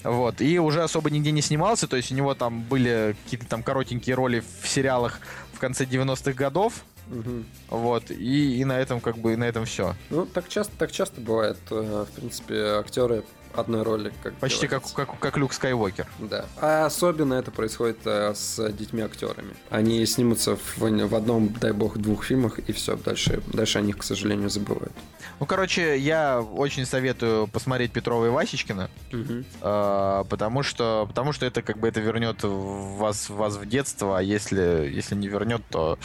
[0.05, 3.63] Вот, и уже особо нигде не снимался, то есть у него там были какие-то там
[3.65, 5.19] коротенькие роли в сериалах
[5.53, 7.45] в конце 90-х годов, Мгм.
[7.69, 9.97] вот, и, и на этом как бы, и на этом все.
[10.11, 11.57] Ну, так часто, так часто бывает.
[11.71, 13.25] э, В принципе, актеры
[13.55, 14.13] одной роли.
[14.23, 16.07] Как Почти как, как, как Люк Скайуокер.
[16.19, 16.47] Да.
[16.61, 19.55] А особенно это происходит э, с детьми-актерами.
[19.71, 22.97] Они снимутся в, в одном, дай бог, двух фильмах, и все.
[22.97, 24.93] Дальше, дальше о них, к сожалению, забывают.
[25.41, 31.63] Ну, короче, я очень советую посмотреть Петрова и Васечкина, э, потому что, потому что это
[31.63, 35.99] как бы это вернет вас, вас в детство, а если, если не вернет, то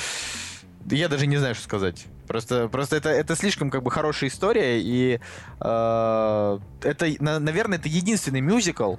[0.90, 2.06] я даже не знаю, что сказать.
[2.28, 5.20] Просто, просто это, это слишком как бы хорошая история, и
[5.60, 8.96] э, это, на- наверное, это единственный мюзикл,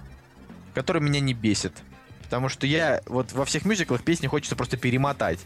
[0.74, 1.72] который меня не бесит.
[2.22, 5.38] Потому что я вот во всех мюзиклах песни хочется просто перемотать.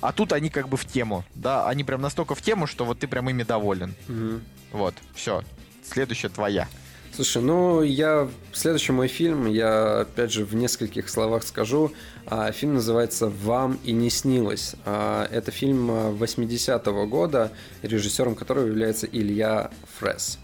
[0.00, 2.98] А тут они как бы в тему, да, они прям настолько в тему, что вот
[2.98, 3.94] ты прям ими доволен.
[4.08, 4.42] Мгм.
[4.72, 5.42] Вот, все.
[5.84, 6.68] Следующая твоя.
[7.14, 11.92] Слушай, ну я следующий мой фильм, я опять же в нескольких словах скажу.
[12.26, 14.76] А, фильм называется «Вам и не снилось».
[14.86, 17.52] А, это фильм а, 80-го года,
[17.82, 20.38] режиссером которого является Илья Фрес.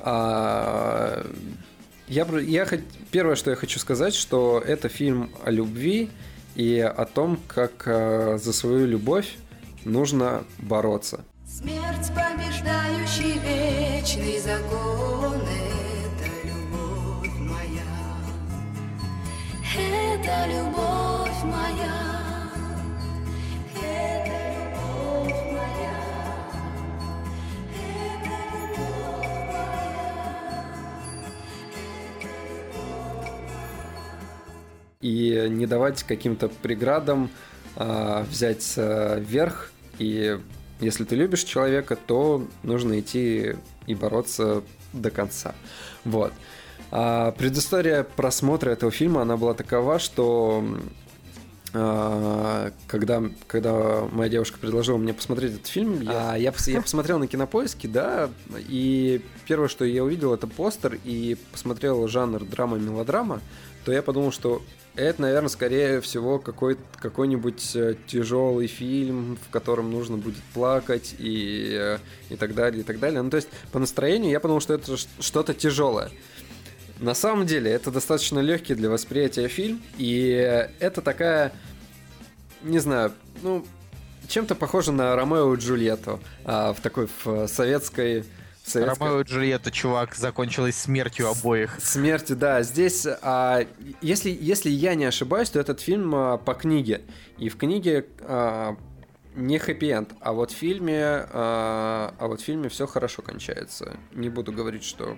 [0.00, 1.24] А,
[2.08, 2.66] я, я
[3.12, 6.10] первое, что я хочу сказать, что это фильм о любви
[6.56, 9.36] и о том, как а, за свою любовь
[9.84, 11.24] нужно бороться.
[11.46, 15.67] Смерть побеждающий вечный закон
[19.76, 22.08] Это любовь моя
[35.00, 37.30] и не давать каким-то преградам
[37.76, 39.70] а, взять а, верх.
[39.98, 40.38] И
[40.80, 43.56] если ты любишь человека, то нужно идти
[43.86, 44.62] и бороться
[44.92, 45.54] до конца.
[46.04, 46.32] Вот.
[46.90, 50.64] А предыстория просмотра этого фильма, она была такова, что
[51.74, 57.18] а, когда, когда моя девушка предложила мне посмотреть этот фильм, я, я, пос- я посмотрел
[57.18, 63.40] на кинопоиске, да, и первое, что я увидел, это постер, и посмотрел жанр драма-мелодрама,
[63.84, 64.62] то я подумал, что
[64.96, 71.70] это, наверное, скорее всего какой, какой-нибудь э, тяжелый фильм, в котором нужно будет плакать и,
[71.78, 71.98] э,
[72.30, 73.22] и так далее, и так далее.
[73.22, 76.10] Ну, то есть, по настроению я подумал, что это что-то тяжелое.
[77.00, 81.52] На самом деле, это достаточно легкий для восприятия фильм, и это такая,
[82.62, 83.64] не знаю, ну,
[84.26, 88.24] чем-то похоже на Ромео и Джульетту а, в такой в советской,
[88.64, 91.78] в Советская- Ромео и Джульетта, чувак, закончилась смертью обоих.
[91.80, 92.62] Смертью, да.
[92.62, 93.64] Здесь, а,
[94.02, 97.02] если, если я не ошибаюсь, то этот фильм а, по книге.
[97.38, 98.76] И в книге а,
[99.36, 103.96] не хэппи-энд, а вот в фильме, а, а вот в фильме все хорошо кончается.
[104.12, 105.16] Не буду говорить, что...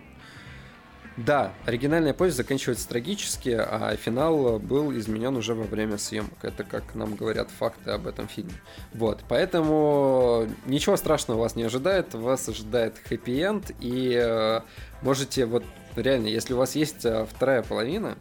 [1.16, 6.42] Да, оригинальная повесть заканчивается трагически, а финал был изменен уже во время съемок.
[6.42, 8.54] Это, как нам говорят факты об этом фильме.
[8.94, 12.14] Вот, поэтому ничего страшного вас не ожидает.
[12.14, 14.60] Вас ожидает хэппи-энд, и э,
[15.02, 15.64] можете вот
[15.96, 18.16] реально, если у вас есть э, вторая половина,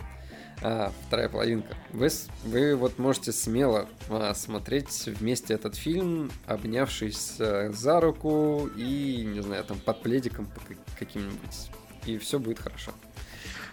[0.61, 2.09] а, вторая половинка, вы,
[2.43, 9.39] вы вот можете смело а, смотреть вместе этот фильм, обнявшись э, за руку и, не
[9.39, 10.49] знаю, там под пледиком
[10.97, 11.69] каким-нибудь.
[12.05, 12.91] И все будет хорошо.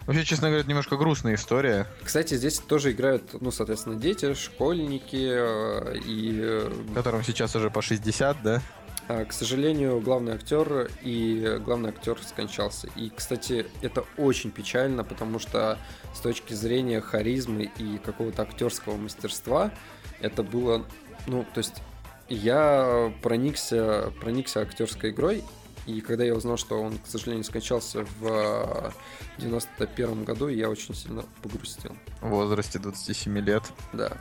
[0.07, 1.87] Вообще, честно говоря, это немножко грустная история.
[2.03, 7.83] Кстати, здесь тоже играют, ну, соответственно, дети, школьники э, и э, Которым сейчас уже по
[7.83, 8.63] 60, да?
[9.09, 12.89] А, К сожалению, главный актер и главный актер скончался.
[12.95, 15.77] И, кстати, это очень печально, потому что
[16.15, 19.73] с точки зрения харизмы и какого-то актерского мастерства
[20.21, 20.85] это было,
[21.27, 21.83] ну, то есть
[22.29, 25.45] я проникся, проникся актерской игрой,
[25.87, 28.93] и когда я узнал, что он, к сожалению, скончался в
[29.39, 31.97] 91 году, я очень сильно погрустил.
[32.21, 33.63] В возрасте 27 лет.
[33.93, 34.19] Да,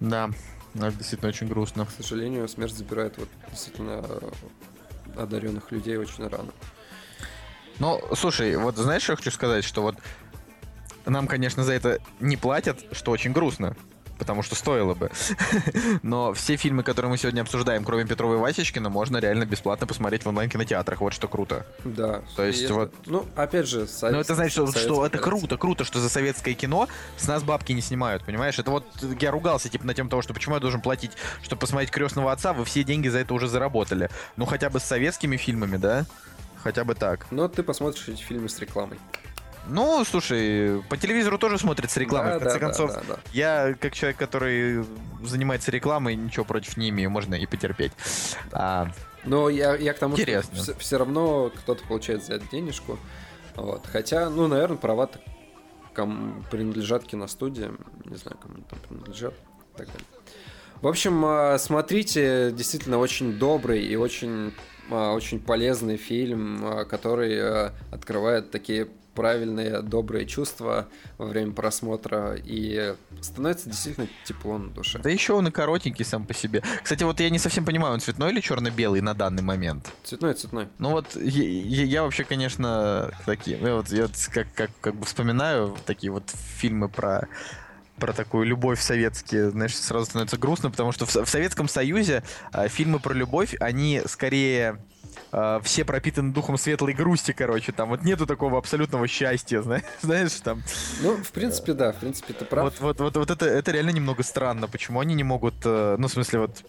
[0.00, 0.30] Да,
[0.74, 1.86] это действительно очень грустно.
[1.86, 4.04] к сожалению, смерть забирает вот действительно
[5.16, 6.52] одаренных людей очень рано.
[7.78, 9.96] Ну, слушай, вот знаешь, что я хочу сказать, что вот
[11.06, 13.76] нам, конечно, за это не платят, что очень грустно.
[14.18, 15.10] Потому что стоило бы.
[16.02, 20.24] Но все фильмы, которые мы сегодня обсуждаем, кроме Петрова и Васечкина, можно реально бесплатно посмотреть
[20.24, 21.00] в онлайн-кинотеатрах.
[21.00, 21.64] Вот что круто.
[21.84, 22.22] Да.
[22.36, 25.84] То есть это- вот- Ну, опять же, со- Ну, это значит, что, это круто, круто,
[25.84, 28.58] что за советское кино с нас бабки не снимают, понимаешь?
[28.58, 28.84] Это вот
[29.20, 31.12] я ругался, типа, на тему того, что почему я должен платить,
[31.42, 34.10] чтобы посмотреть крестного отца, вы все деньги за это уже заработали.
[34.36, 36.06] Ну, хотя бы с советскими фильмами, да?
[36.62, 37.26] Хотя бы так.
[37.30, 38.98] Но ты посмотришь эти фильмы с рекламой.
[39.68, 42.32] Ну, слушай, по телевизору тоже смотрят с рекламой.
[42.32, 43.20] Да, в конце да, концов, да, да, да.
[43.32, 44.84] я, как человек, который
[45.22, 47.92] занимается рекламой, ничего против не имею, можно и потерпеть.
[48.52, 48.88] А,
[49.24, 50.56] Но я, я к тому, Интересно.
[50.56, 52.98] что все, равно кто-то получает за это денежку.
[53.56, 53.86] Вот.
[53.86, 55.20] Хотя, ну, наверное, права-то
[55.94, 57.78] ком- принадлежат киностудиям.
[58.04, 59.34] Не знаю, кому там принадлежат.
[59.76, 60.06] Так далее.
[60.80, 64.54] В общем, а, смотрите, действительно очень добрый и очень,
[64.90, 68.86] а, очень полезный фильм, а, который открывает такие
[69.18, 70.86] правильные, добрые чувства
[71.18, 75.00] во время просмотра и становится действительно тепло на душе.
[75.00, 76.62] да еще он и коротенький сам по себе.
[76.84, 79.90] Кстати, вот я не совсем понимаю, он цветной или черно-белый на данный момент?
[80.04, 80.68] Цветной, цветной.
[80.78, 84.94] Ну вот я, я- я вообще, конечно, такие, я вот, я вот как, как, как
[84.94, 87.26] бы вспоминаю такие вот фильмы про
[87.98, 92.68] про такую любовь советские, знаешь, сразу становится грустно, потому что в, в Советском Союзе а,
[92.68, 94.78] фильмы про любовь, они скорее
[95.30, 100.32] а, все пропитаны духом светлой грусти, короче, там вот нету такого абсолютного счастья, знаешь, знаешь
[100.42, 100.62] там.
[101.02, 102.64] Ну, в принципе, да, в принципе, ты прав.
[102.64, 106.08] Вот, вот, вот, вот это, это реально немного странно, почему они не могут, э, ну,
[106.08, 106.64] в смысле, вот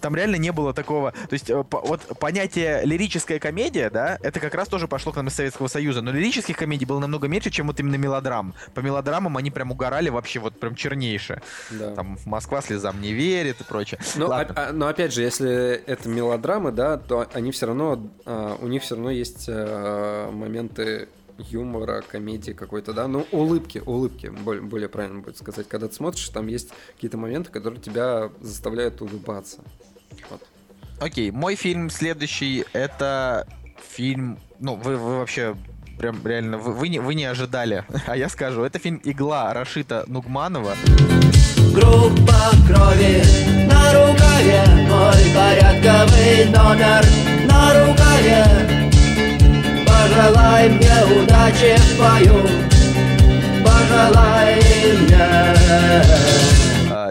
[0.00, 1.12] там реально не было такого.
[1.12, 5.28] То есть, э, вот понятие лирическая комедия, да, это как раз тоже пошло к нам
[5.28, 6.00] из Советского Союза.
[6.02, 8.54] Но лирических комедий было намного меньше, чем вот именно мелодрам.
[8.74, 11.42] По мелодрамам они прям угорали вообще вот прям чернейше.
[11.70, 11.94] Да.
[11.94, 14.00] Там Москва слезам не верит и прочее.
[14.16, 14.54] Но, Ладно.
[14.56, 18.82] а- но опять же, если это мелодрамы, да, то они все равно, а, у них
[18.82, 25.20] все равно есть а, моменты юмора, комедии какой-то, да, ну улыбки, улыбки, более, более правильно
[25.20, 29.60] будет сказать, когда ты смотришь, там есть какие-то моменты, которые тебя заставляют улыбаться.
[30.28, 30.42] Вот.
[31.00, 33.46] Окей, мой фильм следующий это
[33.96, 34.38] фильм.
[34.58, 35.56] Ну, вы, вы вообще
[35.98, 37.84] прям реально вы, вы не, вы не ожидали.
[38.06, 40.74] А я скажу, это фильм Игла Рашита Нугманова.
[41.72, 43.22] Группа крови
[43.66, 47.04] на рукаве Мой порядковый номер
[47.46, 48.44] на рукаве
[49.86, 52.48] Пожелай мне удачи в бою
[53.64, 54.56] Пожелай
[55.00, 55.50] мне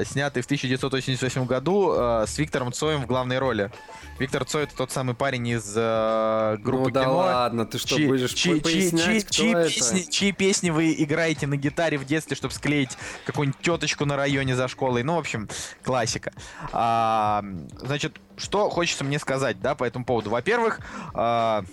[0.06, 3.72] снятый в 1988 году а, с Виктором Цоем в главной роли.
[4.20, 7.16] Виктор Цой это тот самый парень из а, группы ну да кино.
[7.18, 9.70] ладно, ты что, чьи- будешь чьи- по- пояснять, чьи- кто чьи это?
[9.70, 14.56] песни, чьи песни вы играете на гитаре в детстве, чтобы склеить какую-нибудь теточку на районе
[14.56, 15.04] за школой.
[15.04, 15.48] Ну, в общем,
[15.84, 16.34] классика.
[16.74, 17.44] А,
[17.82, 20.30] значит, что хочется мне сказать, да, по этому поводу.
[20.30, 20.80] Во-первых,
[21.14, 21.64] а,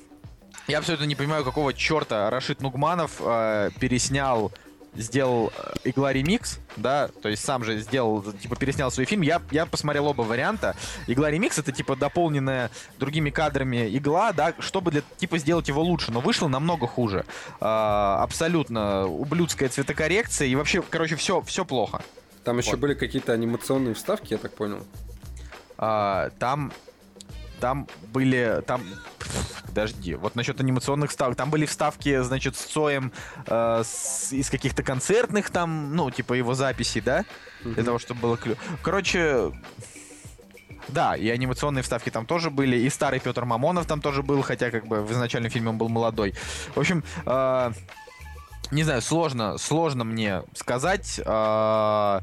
[0.68, 4.52] я абсолютно не понимаю, какого черта Рашид Нугманов а, переснял
[4.96, 9.22] сделал э, Игла ремикс, да, то есть сам же сделал, типа, переснял свой фильм.
[9.22, 10.76] Я, я посмотрел оба варианта.
[11.06, 16.12] Игла ремикс это, типа, дополненная другими кадрами игла, да, чтобы для, типа, сделать его лучше,
[16.12, 17.24] но вышло намного хуже.
[17.60, 22.02] А, абсолютно ублюдская цветокоррекция и вообще, короче, все, все плохо.
[22.44, 22.80] Там еще Вот.
[22.80, 24.84] были какие-то анимационные вставки, я так понял.
[25.78, 26.72] А, там
[27.60, 28.82] там были, там,
[29.66, 33.12] подожди, вот насчет анимационных вставок, там были вставки, значит, с Цоем
[33.46, 37.24] э, с- из каких-то концертных там, ну, типа его записей, да,
[37.62, 38.56] для того, чтобы было клю...
[38.82, 39.52] Короче,
[40.88, 44.70] да, и анимационные вставки там тоже были, и старый Петр Мамонов там тоже был, хотя
[44.70, 46.34] как бы в изначальном фильме он был молодой.
[46.74, 47.72] В общем, э,
[48.70, 52.20] не знаю, сложно, сложно мне сказать, э,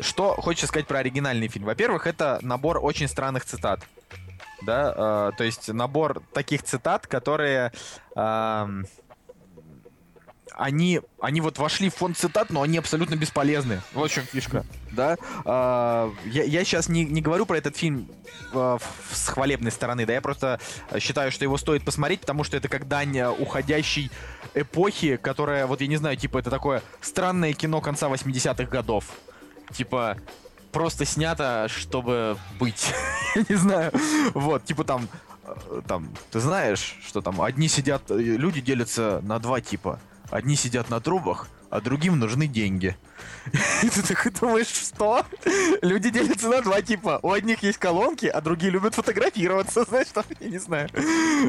[0.00, 1.64] что хочется сказать про оригинальный фильм.
[1.64, 3.80] Во-первых, это набор очень странных цитат.
[4.62, 7.72] Да, э, то есть набор таких цитат, которые
[8.14, 8.86] эм,
[10.56, 13.82] они, они вот вошли в фонд цитат, но они абсолютно бесполезны.
[13.92, 14.64] Вот в чем фишка.
[14.90, 15.16] Да?
[15.44, 18.08] А, я, я сейчас не, не говорю про этот фильм
[18.54, 18.78] а,
[19.12, 20.58] с хвалебной стороны, да, я просто
[20.98, 24.10] считаю, что его стоит посмотреть, потому что это как дань а, уходящей
[24.54, 29.04] эпохи, которая, вот я не знаю, типа, это такое странное кино конца 80-х годов.
[29.74, 30.16] Типа,
[30.76, 32.92] просто снято, чтобы быть.
[33.34, 33.92] я не знаю.
[34.34, 35.08] Вот, типа там,
[35.44, 39.98] э, там, ты знаешь, что там одни сидят, э, люди делятся на два типа.
[40.30, 42.94] Одни сидят на трубах, а другим нужны деньги.
[43.82, 45.24] И ты такой думаешь, что?
[45.80, 47.20] Люди делятся на два типа.
[47.22, 50.90] У одних есть колонки, а другие любят фотографироваться, знаешь, там, я не знаю.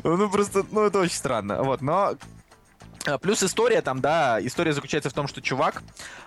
[0.05, 1.63] Ну, просто, ну, это очень странно.
[1.63, 2.15] Вот, но
[3.21, 5.81] Плюс история там, да, история заключается в том, что чувак,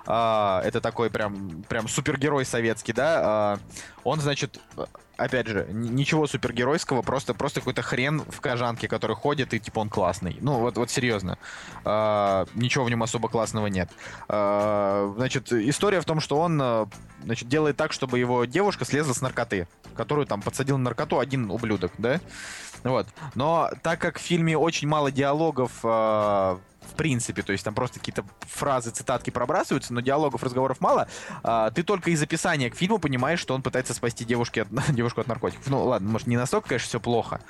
[0.07, 3.59] а, это такой прям, прям супергерой советский, да, а,
[4.05, 4.87] он, значит, э,
[5.20, 9.91] опять же, ничего супергеройского, просто, просто какой-то хрен в кожанке, который ходит, и типа он
[9.91, 10.39] классный.
[10.41, 11.39] Ну, вот, вот серьезно.
[11.85, 13.91] А, ничего в нем особо классного нет.
[14.28, 16.87] А, значит, история в том, что он, э,
[17.24, 21.51] значит, делает так, чтобы его девушка слезла с наркоты, которую там подсадил на наркоту один
[21.51, 22.20] ублюдок, да?
[22.83, 23.07] Вот.
[23.35, 27.99] Но так как в фильме очень мало диалогов э, в принципе, то есть там просто
[27.99, 31.09] какие-то фразы, цитатки пробрасываются, но диалогов, разговоров мало,
[31.43, 35.20] а, ты только из описания к фильму понимаешь, что он пытается спасти девушки от, девушку
[35.20, 35.66] от наркотиков.
[35.68, 37.41] Ну ладно, может не настолько, конечно, все плохо,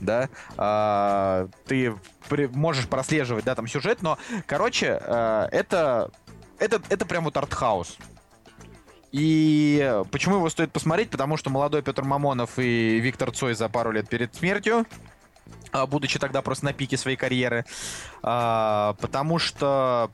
[0.00, 1.94] да, А, ты
[2.28, 6.10] при- можешь прослеживать, да, там сюжет, но, короче, э, это,
[6.58, 7.96] это, это прям вот артхаус.
[9.12, 11.10] И почему его стоит посмотреть?
[11.10, 15.09] Потому что молодой Петр Мамонов и Виктор Цой за пару лет перед смертью, а,
[15.88, 17.64] будучи тогда просто на пике своей карьеры,
[18.22, 20.10] а, потому что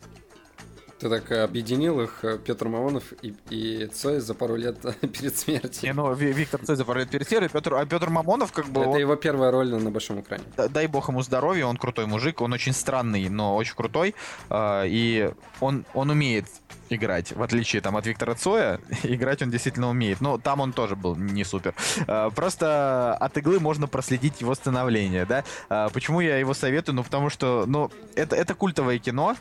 [0.99, 5.28] Ты так объединил их, э, Петр Мамонов и, и Цой за пару лет перед не,
[5.30, 5.93] смертью.
[5.95, 8.80] ну, Ви- Виктор Цой за пару лет перед смертью, Петр, а Петр Мамонов как бы...
[8.80, 10.45] Это он- его первая роль на большом экране.
[10.57, 14.14] Да- дай бог ему здоровья, он крутой мужик, он очень странный, но очень крутой,
[14.49, 16.47] а, и он, он умеет
[16.91, 20.97] играть, в отличие там от Виктора Цоя, играть он действительно умеет, но там он тоже
[20.97, 21.74] был не супер.
[22.07, 25.45] А, Просто от иглы можно проследить его становление, да.
[25.68, 26.97] А, Почему я его советую?
[26.97, 29.37] Ну, потому что, ну, это, это культовое кино,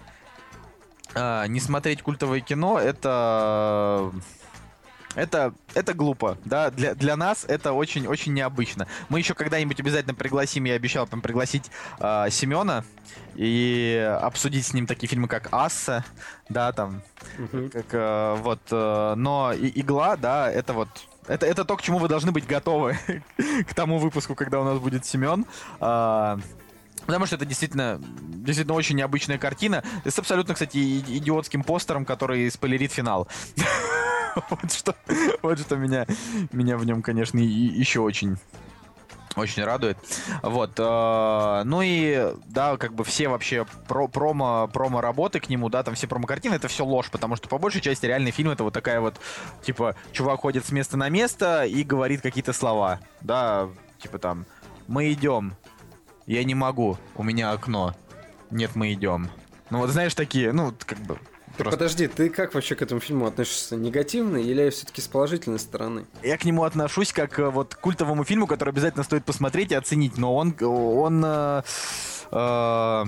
[1.14, 4.12] А, не смотреть культовое кино, это...
[5.16, 8.88] Это, это глупо, да, для, для нас это очень-очень необычно.
[9.10, 12.84] Мы еще когда-нибудь обязательно пригласим, я обещал там пригласить а, Семена
[13.36, 16.04] и обсудить с ним такие фильмы, как «Асса»,
[16.50, 17.02] да, там,
[17.72, 20.90] как, э, вот, э, но и- «Игла», да, это вот,
[21.28, 22.98] это, это то, к чему вы должны быть готовы
[23.68, 25.46] к тому выпуску, когда у нас будет Семен.
[25.80, 26.40] А,
[27.06, 29.84] Потому что это действительно, действительно очень необычная картина.
[30.04, 33.28] С абсолютно, кстати, идиотским постером, который спойлерит финал.
[34.50, 34.94] Вот что,
[35.44, 36.06] вот что меня,
[36.52, 38.38] меня в нем, конечно, еще очень
[39.36, 39.98] очень радует.
[40.42, 40.72] Вот.
[40.78, 45.96] э, ну и, да, как бы все вообще про промо, промо-работы к нему, да, там
[45.96, 49.02] все промо-картины, это все ложь, потому что по большей части реальный фильм это вот такая
[49.02, 49.20] вот,
[49.62, 54.46] типа, чувак ходит с места на место и говорит какие-то слова, да, типа там,
[54.88, 55.56] мы идем,
[56.26, 57.96] я не могу, у меня окно,
[58.52, 59.30] нет, мы идем.
[59.70, 61.18] Ну вот знаешь, такие, ну, как бы,
[61.58, 63.76] просто подожди, ты как вообще к этому фильму относишься?
[63.76, 66.06] Негативно или все-таки с положительной стороны?
[66.24, 69.76] я к нему отношусь как э, вот к культовому фильму, который обязательно стоит посмотреть и
[69.76, 71.62] оценить, но он, он, э,
[72.32, 73.06] э,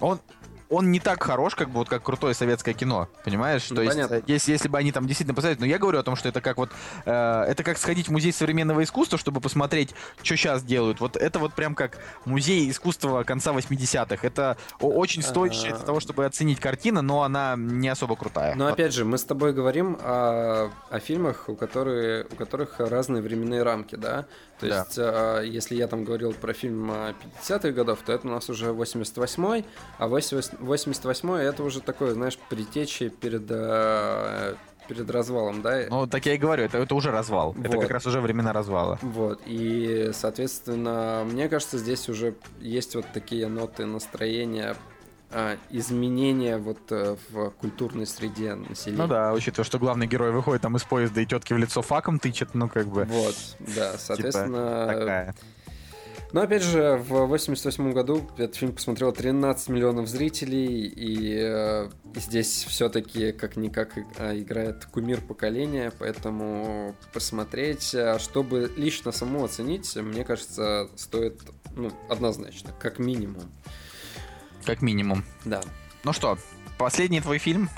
[0.00, 0.20] он,
[0.68, 3.68] он не так хорош, как бы вот как крутое советское кино, понимаешь?
[3.70, 4.14] Ну, То есть, понятно.
[4.16, 6.40] э, если, если бы они там действительно посмотрели, но я говорю о том, что это
[6.40, 6.70] как вот,
[7.04, 7.10] э,
[7.48, 11.00] это как сходить в музей современного искусства, чтобы посмотреть, что сейчас делают.
[11.00, 14.26] Вот это вот прям как музей искусства конца 80-х.
[14.26, 15.76] Это очень стоящее А.
[15.76, 18.54] для того, чтобы оценить картина, но она не особо крутая.
[18.54, 18.72] Но Вот.
[18.74, 23.62] опять же, мы с тобой говорим о, о фильмах, у, которые, у которых разные временные
[23.62, 24.26] рамки, да?
[24.58, 24.78] То Да.
[24.78, 28.48] есть, а, если я там говорил про фильм а, 50-х годов, то это у нас
[28.48, 29.64] уже 88-й,
[29.98, 30.08] а
[30.60, 34.56] 88-й это уже такое, знаешь, притечи перед, а,
[34.88, 35.84] перед развалом, да?
[35.88, 37.54] Ну, так я и говорю, это, это уже развал.
[37.58, 37.82] Это Вот.
[37.82, 38.98] как раз уже времена развала.
[39.02, 44.76] Вот, и, соответственно, мне кажется, здесь уже есть вот такие ноты настроения
[45.30, 49.02] а, изменения вот э, в культурной среде населения.
[49.02, 52.20] Ну да, учитывая, что главный герой выходит там из поезда и тетки в лицо факом
[52.20, 53.04] тычет, ну как бы.
[53.04, 55.34] Вот, да, типа, соответственно, такая.
[56.36, 62.66] Но опять же, в 88 году этот фильм посмотрело 13 миллионов зрителей, и э, здесь
[62.68, 70.90] все-таки как-никак а, играет кумир поколения, поэтому посмотреть, а чтобы лично саму оценить, мне кажется,
[70.96, 71.40] стоит
[71.74, 73.44] ну, однозначно, как минимум.
[74.66, 75.24] Как минимум.
[75.46, 75.62] Да.
[76.04, 76.36] Ну что,
[76.76, 77.70] последний твой фильм?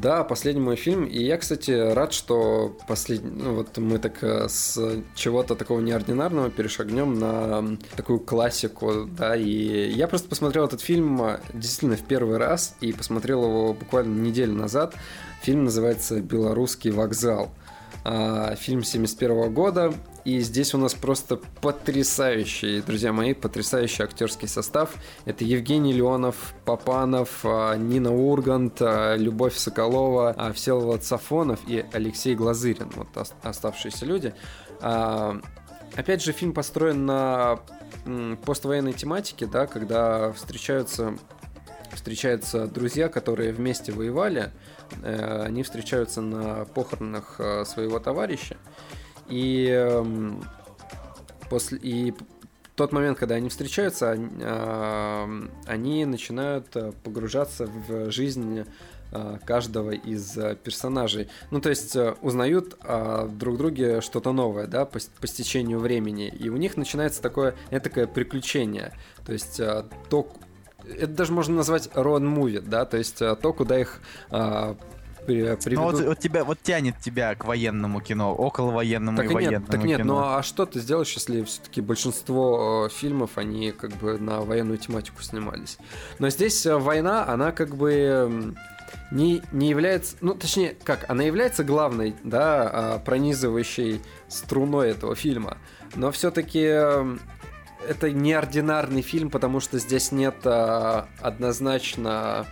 [0.00, 1.04] Да, последний мой фильм.
[1.04, 4.80] И я, кстати, рад, что последний, ну, вот мы так э, с
[5.14, 9.36] чего-то такого неординарного перешагнем на такую классику, да.
[9.36, 14.18] И я просто посмотрел этот фильм э, действительно в первый раз и посмотрел его буквально
[14.18, 14.94] неделю назад.
[15.42, 17.50] Фильм называется «Белорусский вокзал».
[18.04, 19.92] А, Фильм 71 года.
[20.24, 24.94] И здесь у нас просто потрясающий, друзья мои, потрясающий актерский состав.
[25.24, 32.90] Это Евгений Леонов, Папанов, а, Нина Ургант, а, Любовь Соколова, Всеволод Сафонов и Алексей Глазырин.
[32.94, 34.34] Вот ос- оставшиеся люди.
[34.80, 37.60] Опять же, фильм построен на
[38.46, 41.14] поствоенной тематике, да, когда встречаются
[41.94, 44.50] встречаются друзья, которые вместе воевали,
[45.02, 48.56] э, они встречаются на похоронах э, своего товарища,
[49.28, 50.42] и эм,
[51.48, 52.14] после и
[52.74, 54.28] тот момент, когда они встречаются, они,
[55.66, 58.64] они начинают э, погружаться в жизнь
[59.44, 61.28] каждого из персонажей.
[61.50, 66.28] Ну, то есть узнают о друг друге что-то новое, да, по, по стечению времени.
[66.28, 68.94] И у них начинается такое, этакое приключение.
[69.26, 69.60] То есть
[70.08, 70.32] то,
[70.84, 74.76] это даже можно назвать роад-муви, да, то есть э, то, куда их а,
[75.26, 75.92] при- Ну приведут.
[75.92, 79.60] вот, вот тебя, вот тянет тебя к военному кино, около военному Так и и военному
[79.60, 80.14] нет, так нет, кино.
[80.14, 84.78] ну а что ты сделаешь, если все-таки большинство э, фильмов, они как бы на военную
[84.78, 85.78] тематику снимались?
[86.18, 88.54] Но здесь э, война, она как бы
[89.10, 95.58] не, не является, ну точнее, как, она является главной, да, а, пронизывающей струной этого фильма,
[95.94, 97.18] но все-таки
[97.88, 102.46] это неординарный фильм, потому что здесь нет а, однозначно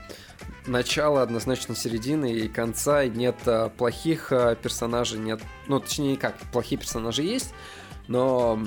[0.67, 6.37] начала, однозначно середины и конца, и нет а, плохих а, персонажей, нет, ну точнее как,
[6.53, 7.55] плохие персонажи есть,
[8.09, 8.61] но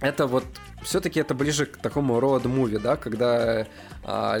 [0.00, 0.44] это вот
[0.82, 3.66] все-таки это ближе к такому роад-муви, да, когда
[4.04, 4.40] а,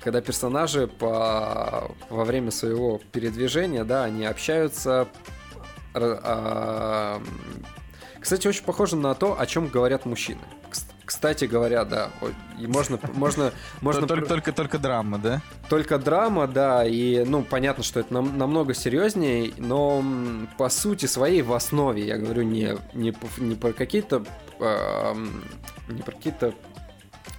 [0.00, 5.08] когда персонажи по, во время своего передвижения, да, они общаются.
[8.26, 10.40] Кстати, очень похоже на то, о чем говорят мужчины.
[10.68, 12.10] Кс- Кстати говоря, да,
[12.58, 15.42] и можно, можно, можно только, только, только драма, да?
[15.68, 20.02] только драма, да, и, ну, понятно, что это нам- намного серьезнее, но
[20.58, 24.24] по сути своей в основе, я говорю, не, не, не про какие-то
[24.58, 25.44] эм,
[25.88, 26.52] не про какие-то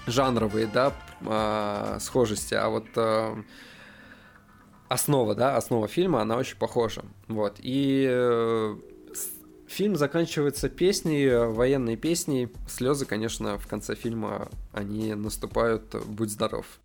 [0.05, 0.93] жанровые, да,
[1.25, 3.45] а, схожести, а вот эм,
[4.87, 8.75] основа, да, основа фильма, она очень похожа, вот, и э,
[9.67, 16.79] фильм заканчивается песней, военной песней, слезы, конечно, в конце фильма, они наступают, будь здоров.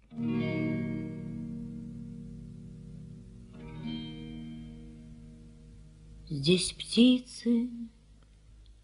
[6.28, 7.68] Здесь птицы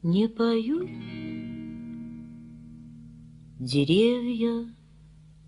[0.03, 0.89] не поют,
[3.59, 4.75] деревья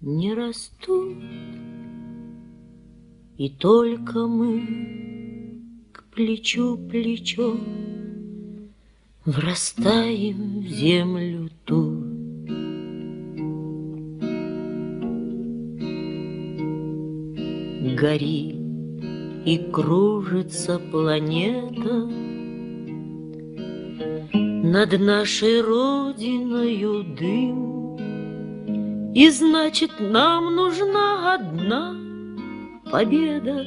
[0.01, 1.18] не растут,
[3.36, 5.61] и только мы
[5.92, 7.59] к плечу плечо
[9.30, 12.10] врастаем в землю тут.
[17.96, 18.56] Горит
[19.46, 22.08] и кружится планета
[24.32, 27.70] Над нашей родиною дым.
[29.14, 31.96] И значит нам нужна одна
[32.90, 33.66] победа.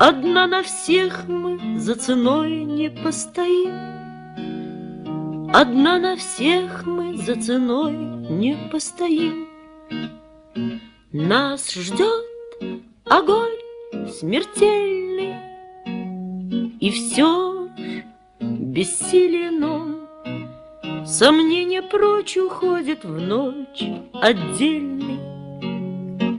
[0.00, 3.93] Одна на всех мы за ценой не постоим
[5.56, 9.46] Одна на всех мы за ценой не постоим
[11.12, 12.24] Нас ждет
[13.04, 13.60] огонь
[14.08, 15.36] смертельный,
[16.80, 17.68] И все
[18.40, 21.06] бессилен он.
[21.06, 25.20] Сомнения прочь уходят в ночь отдельный.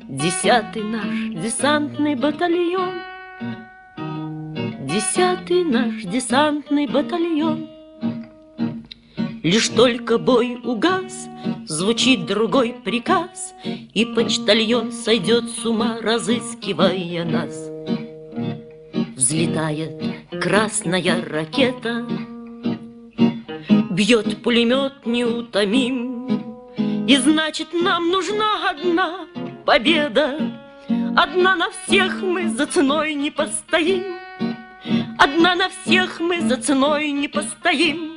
[0.10, 2.96] Десятый наш десантный батальон,
[4.86, 7.75] Десятый наш десантный батальон.
[9.46, 11.30] Лишь только бой угас,
[11.68, 13.54] звучит другой приказ,
[13.94, 17.54] И почтальон сойдет с ума, разыскивая нас.
[19.16, 20.02] Взлетает
[20.42, 22.08] красная ракета,
[23.92, 26.42] Бьет пулемет неутомим,
[27.08, 29.28] И значит, нам нужна одна
[29.64, 30.40] победа.
[31.16, 34.06] Одна на всех мы за ценой не постоим.
[35.20, 38.15] Одна на всех мы за ценой не постоим.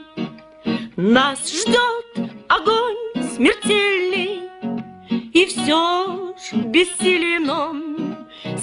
[1.01, 2.97] Нас ждет огонь
[3.33, 4.51] смертельный,
[5.33, 8.17] И все ж бессилен он.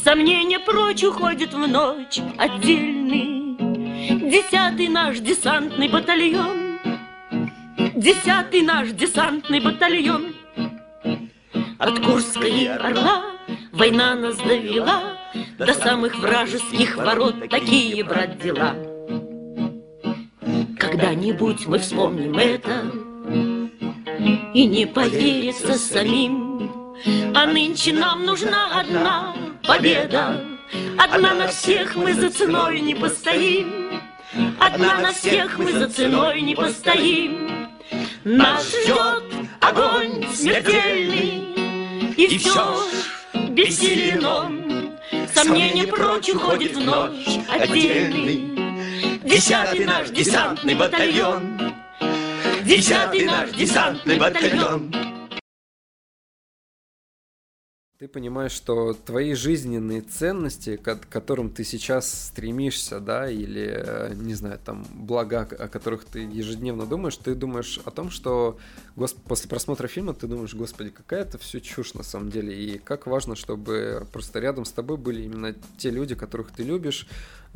[0.04, 3.56] Сомнения прочь уходит в ночь отдельный.
[4.30, 6.78] Десятый наш десантный батальон,
[7.96, 10.36] Десятый наш десантный батальон.
[11.80, 13.32] От Курска и Орла
[13.72, 15.18] война нас довела
[15.58, 18.95] До самых вражеских ворот такие, брат, дела.
[20.78, 22.92] Когда-нибудь мы вспомним это
[24.54, 26.72] И не поверится самим,
[27.36, 30.44] А нынче нам нужна одна победа.
[30.98, 34.02] Одна на всех мы за ценой не постоим,
[34.60, 37.70] Одна на всех мы за ценой не постоим.
[38.24, 39.24] Нас ждет
[39.62, 44.66] огонь смертельный, И все ж бессилен он.
[45.34, 48.65] Сомнение прочь уходит в ночь отдельный.
[49.26, 51.58] Десятый наш десантный батальон,
[52.64, 54.94] Десятый наш десантный батальон.
[57.98, 64.36] Ты понимаешь, что твои жизненные ценности, к которым ты сейчас стремишься, да, или, э, не
[64.36, 68.60] знаю, там, блага, о которых ты ежедневно думаешь, ты думаешь о том, что
[68.96, 69.14] гос...
[69.14, 73.08] после просмотра фильма ты думаешь, господи, какая это все чушь на самом деле, и как
[73.08, 77.08] важно, чтобы просто рядом с тобой были именно те люди, которых ты любишь,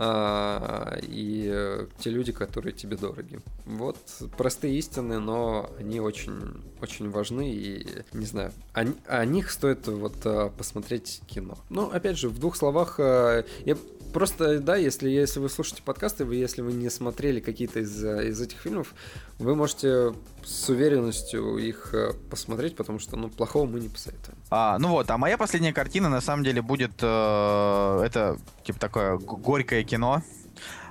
[0.02, 3.42] а, и те люди, которые тебе дороги.
[3.66, 3.98] Вот
[4.38, 10.16] простые истины, но они очень, очень важны, и, не знаю, о, о них стоит вот
[10.24, 11.58] э, посмотреть кино.
[11.70, 13.78] Ну, опять же, в двух словах, э, я
[14.14, 18.42] просто, да, если, если вы слушаете подкасты, вы, если вы не смотрели какие-то из, из
[18.42, 18.94] этих фильмов,
[19.38, 21.94] вы можете с уверенностью их
[22.30, 24.38] посмотреть, потому что, ну, плохого мы не посоветуем.
[24.50, 29.18] А, ну вот, а моя последняя картина, на самом деле, будет, э, это, типа, такое
[29.18, 30.24] горькое кино,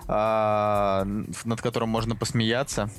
[0.07, 1.05] э,
[1.45, 2.91] над которым можно посмеяться.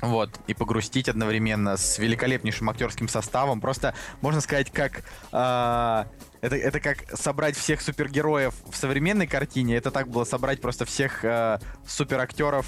[0.00, 3.60] Вот, и погрустить одновременно с великолепнейшим актерским составом.
[3.60, 5.02] Просто, можно сказать, как...
[5.32, 6.04] Э,
[6.40, 9.76] это, это как собрать всех супергероев в современной картине.
[9.76, 12.66] Это так было собрать просто всех э, суперактеров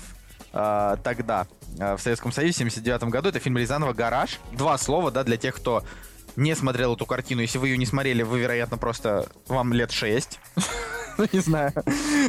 [0.52, 1.46] э, тогда,
[1.78, 3.28] э, в Советском Союзе, в 79 году.
[3.28, 4.38] Это фильм Рязанова «Гараж».
[4.52, 5.84] Два слова, да, для тех, кто
[6.36, 7.42] не смотрел эту картину.
[7.42, 9.28] Если вы ее не смотрели, вы, вероятно, просто...
[9.48, 10.38] Вам лет 6.
[11.18, 11.72] Ну, не знаю.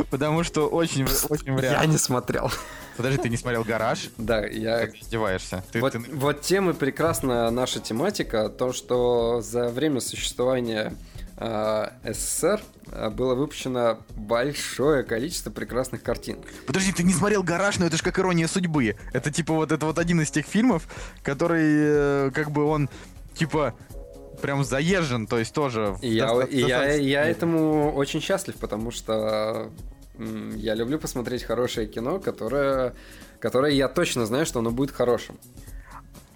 [0.10, 2.52] Потому что очень, очень вряд Я не смотрел.
[2.98, 4.10] Подожди, ты не смотрел «Гараж»?
[4.18, 4.88] Да, я...
[4.88, 5.64] Как издеваешься?
[5.72, 6.00] Ты, вот, ты...
[6.00, 10.94] вот тем и прекрасна наша тематика, то, что за время существования
[12.04, 12.62] СССР
[13.14, 16.38] было выпущено большое количество прекрасных картин.
[16.68, 18.96] Подожди, ты не смотрел «Гараж», но это же как «Ирония судьбы».
[19.14, 20.88] Это типа вот это вот один из тех фильмов,
[21.24, 22.90] который э, как бы он
[23.34, 23.74] типа
[24.42, 25.98] прям заезжен, то есть тоже...
[26.02, 29.72] И я, и я, я этому очень счастлив, потому что
[30.56, 32.94] я люблю посмотреть хорошее кино, которое,
[33.40, 35.40] которое я точно знаю, что оно будет хорошим.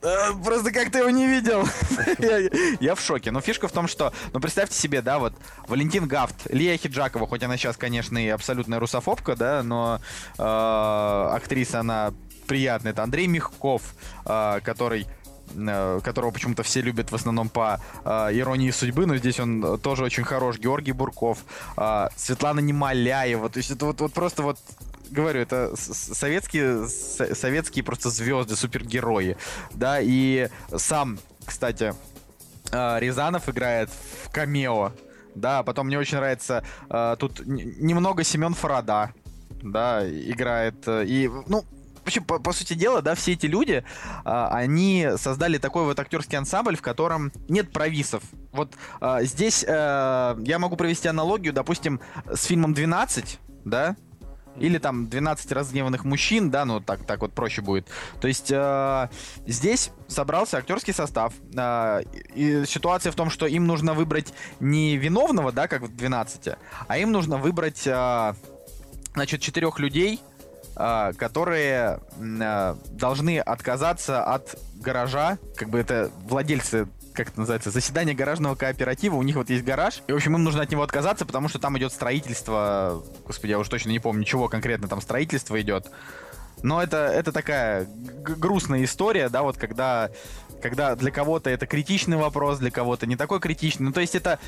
[0.02, 1.68] Просто как ты его не видел.
[2.20, 3.32] я, я в шоке.
[3.32, 5.34] Но фишка в том, что, ну представьте себе, да, вот
[5.68, 10.00] Валентин Гафт, Лия Хиджакова, хоть она сейчас, конечно, и абсолютная русофобка, да, но
[10.38, 12.14] э, актриса она
[12.46, 12.92] приятная.
[12.92, 15.08] Это Андрей Мягков, э, который
[16.04, 20.24] которого почему-то все любят в основном по э, иронии судьбы, но здесь он тоже очень
[20.24, 20.58] хорош.
[20.58, 21.46] Георгий Бурков,
[21.78, 23.50] э, Светлана Немоляева.
[23.50, 24.58] То есть это вот, вот просто вот
[25.10, 29.38] говорю, это советские, советские просто звезды, супергерои,
[29.74, 31.94] да, и сам, кстати,
[32.72, 33.90] Рязанов играет
[34.24, 34.92] в камео,
[35.36, 36.64] да, потом мне очень нравится,
[37.20, 39.12] тут немного Семен Фарада,
[39.62, 41.64] да, играет, и, ну,
[42.06, 43.84] вообще, по, по сути дела, да, все эти люди,
[44.24, 48.24] а, они создали такой вот актерский ансамбль, в котором нет провисов.
[48.52, 52.00] Вот а, здесь а, я могу провести аналогию, допустим,
[52.32, 53.96] с фильмом «12», да,
[54.60, 57.88] или там 12 разгневанных мужчин, да, ну так, так вот проще будет.
[58.22, 59.10] То есть э,
[59.46, 61.34] здесь собрался актерский состав.
[61.56, 62.02] Э,
[62.34, 66.56] и ситуация в том, что им нужно выбрать не виновного, да, как в 12,
[66.88, 68.34] а им нужно выбрать, э,
[69.14, 70.22] значит, четырех людей,
[70.78, 72.02] а, которые
[72.42, 79.16] а, должны отказаться от гаража, как бы это владельцы как это называется, заседание гаражного кооператива,
[79.16, 81.60] у них вот есть гараж, и, в общем, им нужно от него отказаться, потому что
[81.60, 85.90] там идет строительство, господи, я уже точно не помню, чего конкретно там строительство идет,
[86.62, 90.10] но это, это такая грустная история, да, вот когда,
[90.62, 94.40] когда для кого-то это критичный вопрос, для кого-то не такой критичный, ну, то есть это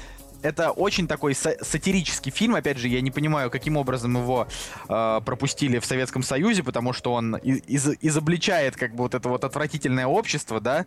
[0.42, 2.56] это очень такой са- сатирический фильм.
[2.56, 4.48] Опять же, я не понимаю, каким образом его
[4.90, 9.44] э, пропустили в Советском Союзе, потому что он из- изобличает как бы вот это вот
[9.44, 10.86] отвратительное общество, да,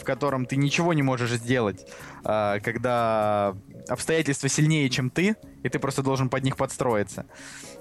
[0.00, 1.86] в котором ты ничего не можешь сделать,
[2.24, 3.54] э, когда
[3.88, 7.26] обстоятельства сильнее, чем ты, и ты просто должен под них подстроиться.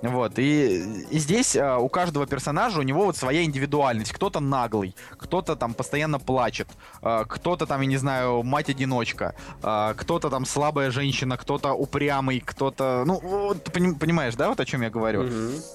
[0.01, 4.11] Вот, и, и здесь а, у каждого персонажа у него вот своя индивидуальность.
[4.11, 6.67] Кто-то наглый, кто-то там постоянно плачет,
[7.01, 13.03] а, кто-то там, я не знаю, мать-одиночка, а, кто-то там слабая женщина, кто-то упрямый, кто-то...
[13.05, 15.29] Ну, вот, понимаешь, да, вот о чем я говорю?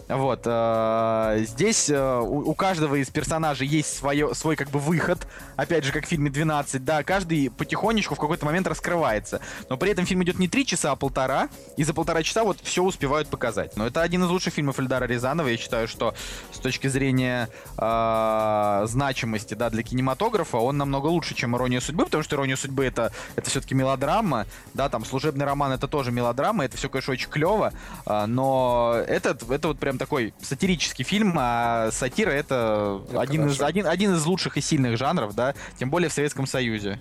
[0.09, 5.27] Вот, а, здесь а, у, у каждого из персонажей есть свое, свой как бы выход,
[5.57, 9.41] опять же, как в фильме «12», да, каждый потихонечку в какой-то момент раскрывается.
[9.69, 12.59] Но при этом фильм идет не три часа, а полтора, и за полтора часа вот
[12.63, 13.77] все успевают показать.
[13.77, 15.49] Но это один из лучших фильмов Эльдара Рязанова.
[15.49, 16.15] Я считаю, что
[16.53, 22.23] с точки зрения э, значимости, да, для кинематографа, он намного лучше, чем «Ирония судьбы», потому
[22.23, 26.77] что «Ирония судьбы» это, это все-таки мелодрама, да, там «Служебный роман» это тоже мелодрама, это
[26.77, 27.73] все, конечно, очень клево,
[28.07, 33.61] а, но этот, это вот прям такой сатирический фильм, а сатира это, Это один, из,
[33.61, 37.01] один, один из лучших и сильных жанров, да, тем более в Советском Союзе.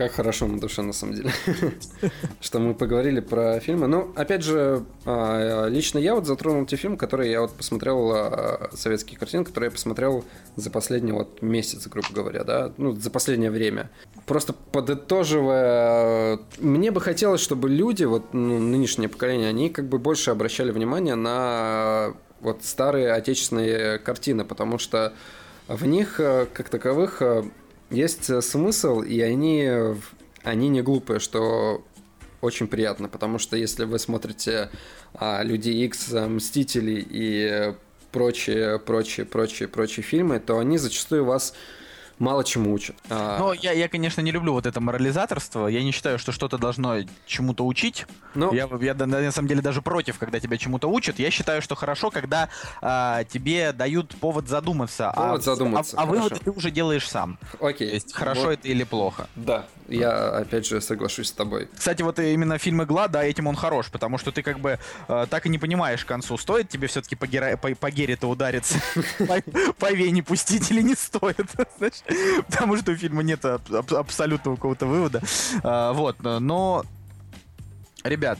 [0.00, 1.30] Как хорошо на душе, на самом деле,
[2.40, 3.86] что мы поговорили про фильмы.
[3.86, 8.70] Ну, опять же, а, лично я вот затронул те фильмы, которые я вот посмотрел, а,
[8.72, 10.24] советские картины, которые я посмотрел
[10.56, 13.90] за последний вот месяц, грубо говоря, да, ну, за последнее время.
[14.24, 20.30] Просто подытоживая, мне бы хотелось, чтобы люди, вот ну, нынешнее поколение, они как бы больше
[20.30, 25.12] обращали внимание на вот старые отечественные картины, потому что
[25.68, 27.44] в них, э, как таковых, э,
[27.90, 29.96] есть э, смысл, и они, э,
[30.42, 31.84] они не глупые, что
[32.40, 34.70] очень приятно, потому что если вы смотрите
[35.14, 37.74] а, Люди Икс, а, Мстители и э,
[38.12, 41.54] прочие, прочие, прочие, прочие фильмы, то они зачастую вас
[42.20, 42.94] мало чему учат.
[43.08, 45.66] А, Но я, я, конечно, не люблю вот это морализаторство.
[45.66, 48.06] Я не считаю, что что-то должно чему-то учить.
[48.34, 51.18] ну, Я, я на самом деле даже против, когда тебя чему-то учат.
[51.18, 52.48] Я считаю, что хорошо, когда
[52.80, 55.12] а, тебе дают повод задуматься.
[55.16, 57.38] Повод а, задуматься, А, а выводы ты уже делаешь сам.
[57.60, 57.88] окей.
[57.88, 59.28] То есть хорошо Вот, это или плохо.
[59.34, 61.68] Да, я опять же соглашусь с тобой.
[61.76, 64.78] Кстати, вот именно фильм «Игла», да, этим он хорош, потому что ты как бы
[65.08, 68.28] э, так и не понимаешь к концу, стоит тебе все-таки по, гера- по, по Гере-то
[68.28, 68.78] удариться,
[69.78, 71.46] по, вене пустить или не стоит?
[72.48, 75.22] потому что у фильма нет аб- аб- абсолютного какого-то вывода.
[75.62, 76.84] А, Вот, но,
[78.04, 78.38] ребят,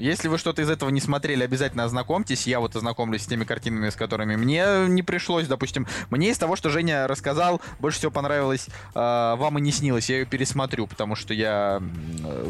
[0.00, 2.46] если вы что-то из этого не смотрели, обязательно ознакомьтесь.
[2.46, 5.46] Я вот ознакомлюсь с теми картинами, с которыми мне не пришлось.
[5.46, 10.08] Допустим, мне из того, что Женя рассказал, больше всего понравилось э, «Вам и не снилось».
[10.08, 11.82] Я ее пересмотрю, потому что я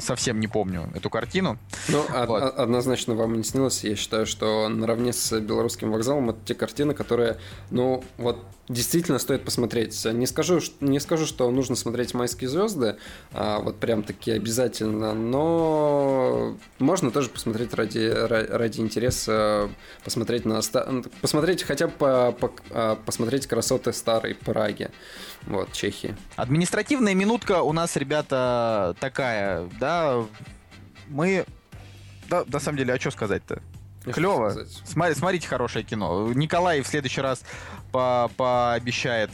[0.00, 1.58] совсем не помню эту картину.
[1.88, 2.42] Ну, Вот.
[2.58, 3.84] однозначно вам не снилось.
[3.84, 7.38] Я считаю, что наравне с белорусским вокзалом это те картины, которые,
[7.70, 10.04] ну, вот действительно стоит посмотреть.
[10.04, 12.96] Не скажу, не скажу, что нужно смотреть «Майские звезды»,
[13.32, 17.39] а, вот прям таки обязательно, но можно тоже посмотреть
[17.74, 19.70] ради, ра- ради интереса,
[20.04, 20.86] посмотреть на ста-
[21.20, 24.90] посмотреть хотя бы по- по- а, посмотреть красоты старой Праги,
[25.46, 26.16] вот, Чехии.
[26.36, 30.24] Административная минутка у нас, ребята, такая, да,
[31.08, 31.44] мы...
[32.28, 33.60] Да, на самом деле, а что сказать-то?
[34.12, 34.56] Клево.
[34.84, 36.32] Смотри- смотрите хорошее кино.
[36.32, 37.42] Николай в следующий раз
[37.92, 39.30] по- пообещает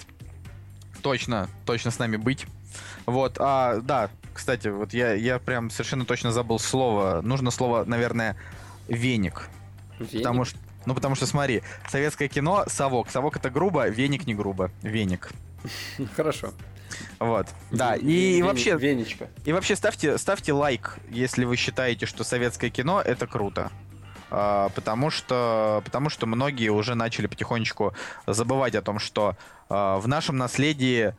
[1.03, 2.47] точно, точно с нами быть.
[3.05, 7.21] Вот, а, да, кстати, вот я, я прям совершенно точно забыл слово.
[7.23, 8.37] Нужно слово, наверное,
[8.89, 9.49] веник.
[9.99, 13.11] Потому что, ну, потому что, смотри, советское кино— совок.
[13.11, 14.71] Совок— это грубо, веник не грубо.
[14.83, 15.31] Веник.
[16.17, 16.53] Хорошо.
[17.19, 17.49] Вот.
[17.71, 19.29] Да, и, вообще, Венечка.
[19.45, 23.71] и вообще ставьте, ставьте лайк, если вы считаете, что советское кино это круто.
[24.31, 27.95] А, потому что, потому что многие уже начали потихонечку
[28.27, 29.37] забывать о том, что
[29.69, 31.15] а, в нашем наследии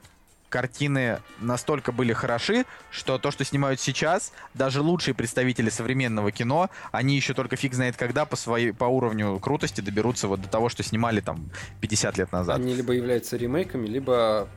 [0.50, 7.16] картины настолько были хороши, что то, что снимают сейчас, даже лучшие представители современного кино, они
[7.16, 10.84] еще только фиг знает когда по своей по уровню крутости доберутся вот до того, что
[10.84, 11.50] снимали там
[11.82, 12.58] 50 лет назад.
[12.58, 14.48] Они либо являются ремейками, либо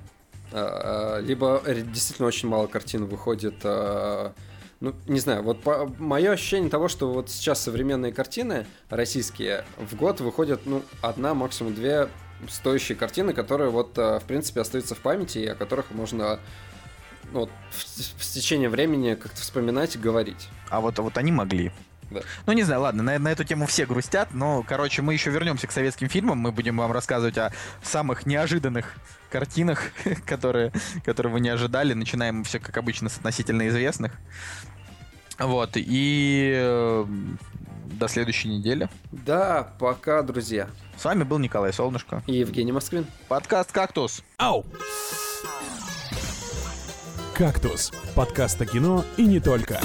[0.52, 3.56] а, либо действительно очень мало картин выходит.
[3.64, 4.32] а,
[4.80, 5.58] ну, не знаю, вот
[5.98, 11.74] мое ощущение того, что вот сейчас современные картины российские в год выходят, ну, одна, максимум
[11.74, 12.08] две
[12.48, 16.40] стоящие картины, которые вот, а, в принципе, остаются в памяти, и о которых можно
[17.32, 20.48] ну, вот, в, в течение времени как-то вспоминать и говорить.
[20.68, 21.72] А вот, вот они могли.
[22.10, 22.20] Да.
[22.46, 25.68] Ну, не знаю, ладно, на, на эту тему все грустят, но, короче, мы еще вернемся
[25.68, 27.52] к советским фильмам, мы будем вам рассказывать о
[27.82, 28.96] самых неожиданных
[29.30, 29.84] картинах,
[30.26, 30.72] которые,
[31.04, 31.92] которые вы не ожидали.
[31.92, 34.12] Начинаем все, как обычно, с относительно известных.
[35.38, 37.06] Вот, и э,
[37.98, 38.88] до следующей недели.
[39.12, 40.68] Да, пока, друзья.
[40.96, 42.22] С вами был Николай Солнышко.
[42.26, 43.06] И Евгений Москвин.
[43.28, 44.22] Подкаст «Кактус».
[44.38, 44.64] Ау!
[47.34, 49.80] «Кактус»— подкаст о кино и не только.